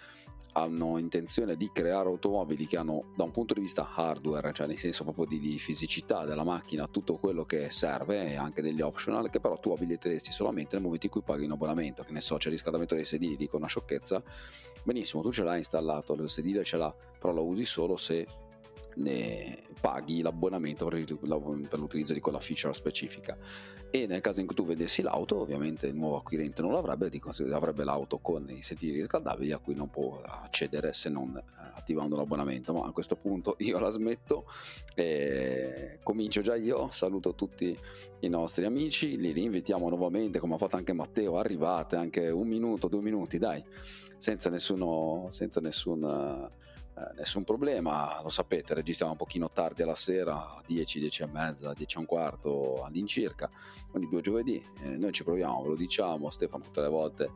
hanno 0.53 0.97
intenzione 0.97 1.55
di 1.55 1.69
creare 1.71 2.09
automobili 2.09 2.65
che 2.65 2.77
hanno 2.77 3.13
da 3.15 3.23
un 3.23 3.31
punto 3.31 3.53
di 3.53 3.61
vista 3.61 3.87
hardware, 3.93 4.51
cioè 4.51 4.67
nel 4.67 4.77
senso 4.77 5.03
proprio 5.03 5.25
di, 5.25 5.39
di 5.39 5.57
fisicità 5.59 6.25
della 6.25 6.43
macchina, 6.43 6.87
tutto 6.87 7.17
quello 7.17 7.45
che 7.45 7.69
serve 7.69 8.31
e 8.31 8.35
anche 8.35 8.61
degli 8.61 8.81
optional 8.81 9.29
che 9.29 9.39
però 9.39 9.57
tu 9.59 9.71
abiliteresti 9.71 10.31
solamente 10.31 10.73
nel 10.73 10.83
momento 10.83 11.05
in 11.05 11.11
cui 11.11 11.21
paghi 11.21 11.45
un 11.45 11.51
abbonamento, 11.51 12.03
che 12.03 12.11
ne 12.11 12.21
so, 12.21 12.37
c'è 12.37 12.47
il 12.47 12.53
riscaldamento 12.53 12.95
dei 12.95 13.05
sedili, 13.05 13.37
dico 13.37 13.57
una 13.57 13.67
sciocchezza, 13.67 14.21
benissimo, 14.83 15.21
tu 15.21 15.31
ce 15.31 15.43
l'hai 15.43 15.59
installato, 15.59 16.13
il 16.13 16.29
sedile 16.29 16.63
ce 16.63 16.77
l'ha, 16.77 16.93
però 17.19 17.31
lo 17.31 17.45
usi 17.45 17.65
solo 17.65 17.95
se 17.95 18.25
paghi 19.79 20.21
l'abbonamento 20.21 20.85
per 20.85 21.79
l'utilizzo 21.79 22.13
di 22.13 22.19
quella 22.19 22.39
feature 22.39 22.73
specifica. 22.73 23.37
E 23.91 24.05
nel 24.05 24.21
caso 24.21 24.39
in 24.39 24.45
cui 24.45 24.55
tu 24.55 24.65
vedessi 24.65 25.01
l'auto 25.01 25.39
ovviamente 25.39 25.87
il 25.87 25.95
nuovo 25.95 26.17
acquirente 26.17 26.61
non 26.61 26.73
l'avrebbe 26.73 27.09
avrebbe 27.55 27.83
l'auto 27.83 28.19
con 28.19 28.47
i 28.49 28.61
sedili 28.61 28.99
riscaldabili 28.99 29.51
a 29.51 29.57
cui 29.57 29.73
non 29.73 29.89
può 29.89 30.21
accedere 30.21 30.93
se 30.93 31.09
non 31.09 31.35
eh, 31.35 31.43
attivando 31.73 32.15
l'abbonamento. 32.15 32.73
Ma 32.73 32.85
a 32.85 32.91
questo 32.91 33.15
punto 33.15 33.55
io 33.59 33.79
la 33.79 33.89
smetto 33.89 34.45
e 34.93 35.99
comincio 36.03 36.41
già 36.41 36.55
io. 36.55 36.89
Saluto 36.91 37.33
tutti 37.33 37.75
i 38.19 38.27
nostri 38.27 38.65
amici. 38.65 39.17
Li 39.17 39.31
rinvitiamo 39.31 39.89
nuovamente 39.89 40.39
come 40.39 40.55
ha 40.55 40.57
fatto 40.57 40.75
anche 40.75 40.93
Matteo. 40.93 41.37
Arrivate 41.37 41.95
anche 41.95 42.29
un 42.29 42.47
minuto 42.47 42.87
due 42.89 43.01
minuti 43.01 43.39
dai. 43.39 43.63
Senza 44.17 44.49
nessuno 44.49 45.27
senza 45.29 45.61
nessun 45.61 46.47
eh, 46.99 47.13
nessun 47.15 47.43
problema, 47.43 48.19
lo 48.21 48.29
sapete, 48.29 48.73
registriamo 48.73 49.13
un 49.13 49.17
pochino 49.17 49.49
tardi 49.49 49.81
alla 49.83 49.95
sera, 49.95 50.61
10, 50.65 50.99
10 50.99 51.23
e 51.23 51.27
mezza, 51.27 51.73
10 51.73 51.95
e 51.95 51.99
un 51.99 52.05
quarto 52.05 52.83
all'incirca, 52.83 53.49
quindi 53.89 54.09
due 54.09 54.21
giovedì, 54.21 54.61
eh, 54.81 54.97
noi 54.97 55.11
ci 55.11 55.23
proviamo, 55.23 55.61
ve 55.63 55.69
lo 55.69 55.75
diciamo, 55.75 56.29
Stefano 56.29 56.63
tutte 56.63 56.81
le 56.81 56.89
volte 56.89 57.31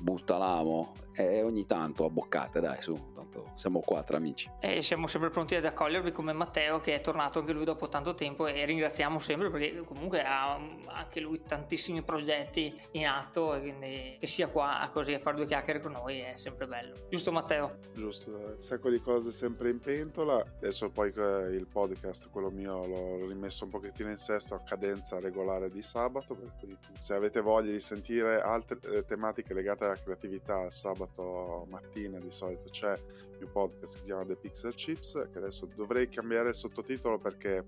butta 0.00 0.36
l'amo 0.36 0.94
e 1.14 1.42
ogni 1.42 1.66
tanto 1.66 2.04
a 2.04 2.10
boccate, 2.10 2.60
dai, 2.60 2.80
su, 2.80 3.10
tanto 3.12 3.50
siamo 3.54 3.80
qua 3.80 4.02
tra 4.02 4.16
amici. 4.16 4.50
E 4.60 4.82
siamo 4.82 5.06
sempre 5.08 5.30
pronti 5.30 5.56
ad 5.56 5.64
accogliervi 5.64 6.12
come 6.12 6.32
Matteo 6.32 6.78
che 6.78 6.94
è 6.94 7.00
tornato 7.00 7.40
anche 7.40 7.52
lui 7.52 7.64
dopo 7.64 7.88
tanto 7.88 8.14
tempo 8.14 8.46
e 8.46 8.64
ringraziamo 8.64 9.18
sempre 9.18 9.50
perché 9.50 9.82
comunque 9.84 10.22
ha 10.22 10.54
anche 10.86 11.20
lui 11.20 11.42
tantissimi 11.42 12.02
progetti 12.02 12.72
in 12.92 13.06
atto 13.06 13.54
e 13.54 13.60
quindi 13.60 14.16
che 14.20 14.26
sia 14.26 14.48
qua 14.48 14.88
così 14.92 15.12
a 15.14 15.18
fare 15.18 15.36
due 15.36 15.46
chiacchiere 15.46 15.80
con 15.80 15.92
noi 15.92 16.20
è 16.20 16.34
sempre 16.36 16.66
bello. 16.68 16.94
Giusto 17.08 17.32
Matteo? 17.32 17.78
Giusto, 17.94 18.30
un 18.30 18.60
sacco 18.60 18.88
di 18.88 19.00
cose 19.00 19.32
sempre 19.32 19.70
in 19.70 19.80
pentola, 19.80 20.38
adesso 20.38 20.88
poi 20.90 21.08
il 21.08 21.66
podcast, 21.70 22.30
quello 22.30 22.50
mio, 22.50 22.86
l'ho 22.86 23.26
rimesso 23.26 23.64
un 23.64 23.70
pochettino 23.70 24.10
in 24.10 24.16
sesto 24.16 24.54
a 24.54 24.60
cadenza 24.60 25.18
regolare 25.18 25.70
di 25.70 25.82
sabato, 25.82 26.34
per 26.34 26.52
cui 26.60 26.76
se 26.96 27.14
avete 27.14 27.40
voglia 27.40 27.72
di 27.72 27.80
sentire 27.80 28.40
altre 28.40 28.78
eh, 28.82 29.04
tematiche 29.04 29.52
legate 29.52 29.86
alla 29.88 30.00
creatività 30.00 30.70
sabato 30.70 31.66
mattina 31.68 32.18
di 32.18 32.30
solito 32.30 32.68
c'è 32.70 32.92
il 32.92 33.36
mio 33.38 33.48
podcast 33.48 33.80
che 33.80 33.86
si 33.86 34.02
chiama 34.02 34.24
The 34.24 34.36
Pixel 34.36 34.74
Chips, 34.74 35.28
che 35.32 35.38
adesso 35.38 35.66
dovrei 35.74 36.08
cambiare 36.08 36.50
il 36.50 36.54
sottotitolo 36.54 37.18
perché 37.18 37.64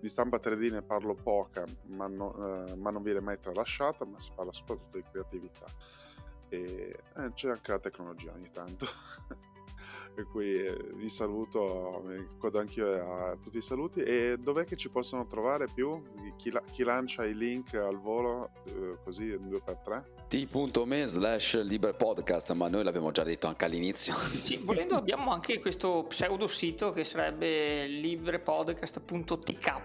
di 0.00 0.08
stampa 0.08 0.38
3D 0.38 0.72
ne 0.72 0.82
parlo 0.82 1.14
poca, 1.14 1.64
ma, 1.88 2.06
no, 2.06 2.66
eh, 2.66 2.74
ma 2.76 2.90
non 2.90 3.02
viene 3.02 3.20
mai 3.20 3.38
tralasciata, 3.38 4.04
ma 4.04 4.18
si 4.18 4.30
parla 4.34 4.52
soprattutto 4.52 4.96
di 4.96 5.04
creatività. 5.10 5.66
E 6.48 6.98
eh, 7.16 7.32
c'è 7.34 7.50
anche 7.50 7.70
la 7.70 7.78
tecnologia 7.78 8.32
ogni 8.32 8.50
tanto. 8.50 8.86
per 10.14 10.26
cui 10.26 10.56
eh, 10.56 10.76
vi 10.94 11.08
saluto, 11.08 12.02
mi 12.04 12.16
ricordo 12.16 12.58
anch'io 12.58 13.30
a 13.30 13.36
tutti 13.36 13.58
i 13.58 13.62
saluti 13.62 14.02
e 14.02 14.36
dov'è 14.38 14.64
che 14.64 14.76
ci 14.76 14.90
possono 14.90 15.26
trovare 15.26 15.66
più? 15.72 16.02
Chi, 16.36 16.50
la, 16.50 16.62
chi 16.70 16.82
lancia 16.82 17.24
i 17.24 17.34
link 17.34 17.74
al 17.74 18.00
volo 18.00 18.50
eh, 18.66 18.96
così 19.02 19.28
2x3? 19.28 20.02
t.me 20.28 21.06
slash 21.06 21.60
libre 21.62 21.92
podcast 21.92 22.52
ma 22.52 22.68
noi 22.68 22.84
l'abbiamo 22.84 23.10
già 23.10 23.24
detto 23.24 23.48
anche 23.48 23.64
all'inizio 23.64 24.14
sì, 24.42 24.60
volendo 24.62 24.94
abbiamo 24.94 25.32
anche 25.32 25.58
questo 25.58 26.04
pseudo 26.08 26.46
sito 26.46 26.92
che 26.92 27.02
sarebbe 27.02 27.86
librepodcast.tk 27.86 29.82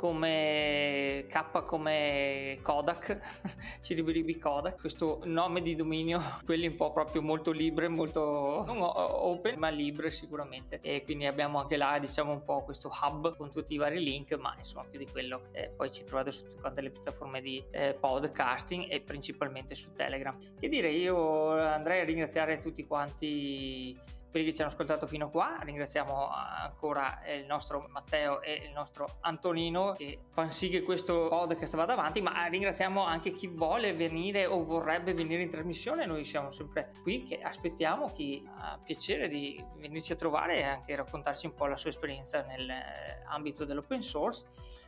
come 0.00 1.26
K 1.28 1.62
come 1.62 2.58
Kodak, 2.62 3.20
Ciribiribi 3.82 4.38
Kodak, 4.38 4.80
questo 4.80 5.20
nome 5.24 5.60
di 5.60 5.76
dominio, 5.76 6.22
quelli 6.46 6.66
un 6.66 6.76
po' 6.76 6.90
proprio 6.90 7.20
molto 7.20 7.50
libre, 7.50 7.86
molto 7.88 8.64
non 8.66 8.78
open, 8.80 9.58
ma 9.58 9.68
libre 9.68 10.10
sicuramente. 10.10 10.80
E 10.80 11.04
quindi 11.04 11.26
abbiamo 11.26 11.58
anche 11.58 11.76
là, 11.76 11.98
diciamo, 11.98 12.32
un 12.32 12.42
po' 12.44 12.64
questo 12.64 12.88
hub 12.88 13.36
con 13.36 13.50
tutti 13.50 13.74
i 13.74 13.76
vari 13.76 14.02
link, 14.02 14.32
ma 14.38 14.54
insomma 14.56 14.86
più 14.88 14.98
di 14.98 15.06
quello. 15.06 15.48
Eh, 15.52 15.68
poi 15.68 15.92
ci 15.92 16.02
trovate 16.04 16.30
su 16.30 16.46
tutte 16.46 16.80
le 16.80 16.90
piattaforme 16.90 17.42
di 17.42 17.62
eh, 17.70 17.92
podcasting 17.92 18.86
e 18.88 19.02
principalmente 19.02 19.74
su 19.74 19.92
Telegram. 19.92 20.34
Che 20.58 20.68
dire, 20.70 20.88
io 20.88 21.58
andrei 21.58 22.00
a 22.00 22.04
ringraziare 22.04 22.62
tutti 22.62 22.86
quanti 22.86 23.94
quelli 24.30 24.46
che 24.46 24.54
ci 24.54 24.62
hanno 24.62 24.70
ascoltato 24.70 25.06
fino 25.06 25.26
a 25.26 25.30
qua. 25.30 25.58
Ringraziamo 25.60 26.28
ancora 26.28 27.20
il 27.26 27.44
nostro 27.46 27.86
Matteo 27.90 28.40
e 28.42 28.54
il 28.64 28.72
nostro 28.72 29.18
Antonino 29.20 29.92
che 29.92 30.20
fanno 30.32 30.50
sì 30.50 30.68
che 30.68 30.82
questo 30.82 31.28
podcast 31.28 31.74
vada 31.76 31.92
avanti, 31.92 32.22
ma 32.22 32.46
ringraziamo 32.46 33.04
anche 33.04 33.32
chi 33.32 33.48
vuole 33.48 33.92
venire 33.92 34.46
o 34.46 34.64
vorrebbe 34.64 35.12
venire 35.14 35.42
in 35.42 35.50
trasmissione. 35.50 36.06
Noi 36.06 36.24
siamo 36.24 36.50
sempre 36.50 36.92
qui 37.02 37.24
che 37.24 37.40
aspettiamo 37.40 38.12
chi 38.12 38.48
ha 38.58 38.78
piacere 38.82 39.28
di 39.28 39.62
venirci 39.76 40.12
a 40.12 40.16
trovare 40.16 40.58
e 40.58 40.62
anche 40.62 40.94
raccontarci 40.94 41.46
un 41.46 41.54
po' 41.54 41.66
la 41.66 41.76
sua 41.76 41.90
esperienza 41.90 42.42
nell'ambito 42.42 43.64
dell'open 43.64 44.00
source. 44.00 44.44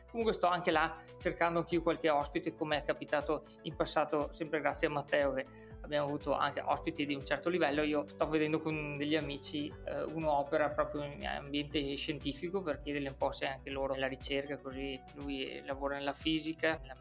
Comunque 0.09 0.35
sto 0.35 0.45
anche 0.45 0.69
là 0.69 0.95
cercando 1.17 1.59
anch'io 1.59 1.81
qualche 1.81 2.07
ospite 2.11 2.53
come 2.53 2.77
è 2.77 2.83
capitato 2.83 3.45
in 3.63 3.75
passato, 3.75 4.31
sempre 4.31 4.61
grazie 4.61 4.85
a 4.85 4.91
Matteo 4.91 5.33
che 5.33 5.45
abbiamo 5.83 6.07
avuto 6.07 6.33
anche 6.33 6.61
ospiti 6.61 7.05
di 7.05 7.13
un 7.13 7.23
certo 7.23 7.49
livello. 7.49 7.81
Io 7.83 8.05
sto 8.07 8.27
vedendo 8.27 8.59
con 8.59 8.97
degli 8.97 9.15
amici 9.15 9.71
eh, 9.85 10.03
un'opera 10.03 10.69
proprio 10.69 11.03
in 11.03 11.25
ambiente 11.25 11.95
scientifico 11.95 12.61
per 12.61 12.81
chiedergli 12.81 13.07
un 13.07 13.17
po' 13.17 13.31
se 13.31 13.45
anche 13.45 13.69
loro 13.69 13.93
nella 13.93 14.07
ricerca, 14.07 14.57
così 14.57 14.99
lui 15.15 15.61
lavora 15.65 15.95
nella 15.95 16.13
fisica, 16.13 16.77
nella 16.81 16.95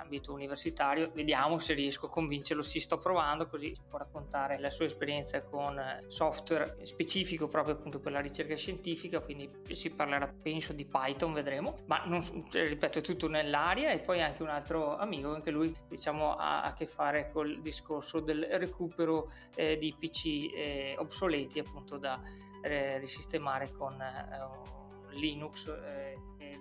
ambito 0.00 0.32
universitario. 0.32 1.10
Vediamo 1.12 1.58
se 1.58 1.74
riesco 1.74 2.06
a 2.06 2.10
convincerlo, 2.10 2.62
si 2.62 2.80
sto 2.80 2.98
provando 2.98 3.46
così 3.48 3.74
può 3.88 3.98
raccontare 3.98 4.58
la 4.58 4.70
sua 4.70 4.84
esperienza 4.86 5.42
con 5.42 5.80
software 6.06 6.78
specifico 6.82 7.48
proprio 7.48 7.74
appunto 7.74 8.00
per 8.00 8.12
la 8.12 8.20
ricerca 8.20 8.56
scientifica, 8.56 9.20
quindi 9.20 9.50
si 9.72 9.90
parlerà 9.90 10.32
penso 10.42 10.72
di 10.72 10.86
Python, 10.86 11.32
vedremo, 11.32 11.78
ma 11.86 12.04
non, 12.04 12.22
ripeto 12.50 12.98
è 12.98 13.02
tutto 13.02 13.28
nell'aria 13.28 13.90
e 13.90 14.00
poi 14.00 14.22
anche 14.22 14.42
un 14.42 14.48
altro 14.48 14.96
amico, 14.96 15.34
anche 15.34 15.50
lui 15.50 15.74
diciamo 15.88 16.36
ha 16.36 16.62
a 16.62 16.72
che 16.72 16.86
fare 16.86 17.30
col 17.30 17.60
discorso 17.60 18.20
del 18.20 18.46
recupero 18.52 19.30
eh, 19.54 19.76
di 19.78 19.94
PC 19.98 20.52
eh, 20.54 20.94
obsoleti 20.98 21.58
appunto 21.58 21.98
da 21.98 22.20
eh, 22.62 22.98
risistemare 22.98 23.70
con 23.72 24.00
eh, 24.00 24.86
Linux 25.12 25.66
eh, 25.66 26.16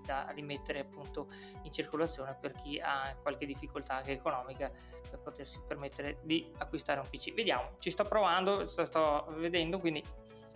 da 0.06 0.28
rimettere 0.34 0.80
appunto 0.80 1.28
in 1.64 1.72
circolazione 1.72 2.36
per 2.40 2.54
chi 2.54 2.80
ha 2.80 3.16
qualche 3.22 3.46
difficoltà 3.46 3.98
anche 3.98 4.14
economica 4.14 4.72
per 5.10 5.20
potersi 5.20 5.60
permettere 5.68 6.20
di 6.24 6.50
acquistare 6.58 7.00
un 7.00 7.08
PC. 7.10 7.34
Vediamo, 7.34 7.72
ci 7.80 7.92
sto 7.92 8.04
provando, 8.04 8.66
sto, 8.68 8.86
sto 8.86 9.26
vedendo, 9.38 9.80
quindi 9.80 10.04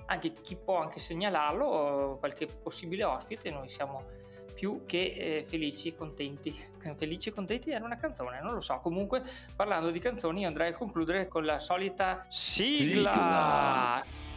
anche 0.07 0.33
chi 0.33 0.55
può 0.55 0.79
anche 0.79 0.99
segnalarlo, 0.99 2.17
qualche 2.19 2.47
possibile 2.47 3.03
ospite, 3.03 3.51
noi 3.51 3.69
siamo 3.69 4.19
più 4.53 4.83
che 4.85 5.15
eh, 5.17 5.45
felici 5.47 5.89
e 5.89 5.95
contenti. 5.95 6.53
Felici 6.97 7.29
e 7.29 7.31
contenti 7.31 7.71
era 7.71 7.85
una 7.85 7.97
canzone, 7.97 8.41
non 8.41 8.53
lo 8.53 8.61
so. 8.61 8.79
Comunque, 8.79 9.23
parlando 9.55 9.89
di 9.91 9.99
canzoni, 9.99 10.45
andrei 10.45 10.69
a 10.69 10.73
concludere 10.73 11.27
con 11.27 11.45
la 11.45 11.59
solita 11.59 12.25
sigla. 12.29 14.03
sigla. 14.03 14.30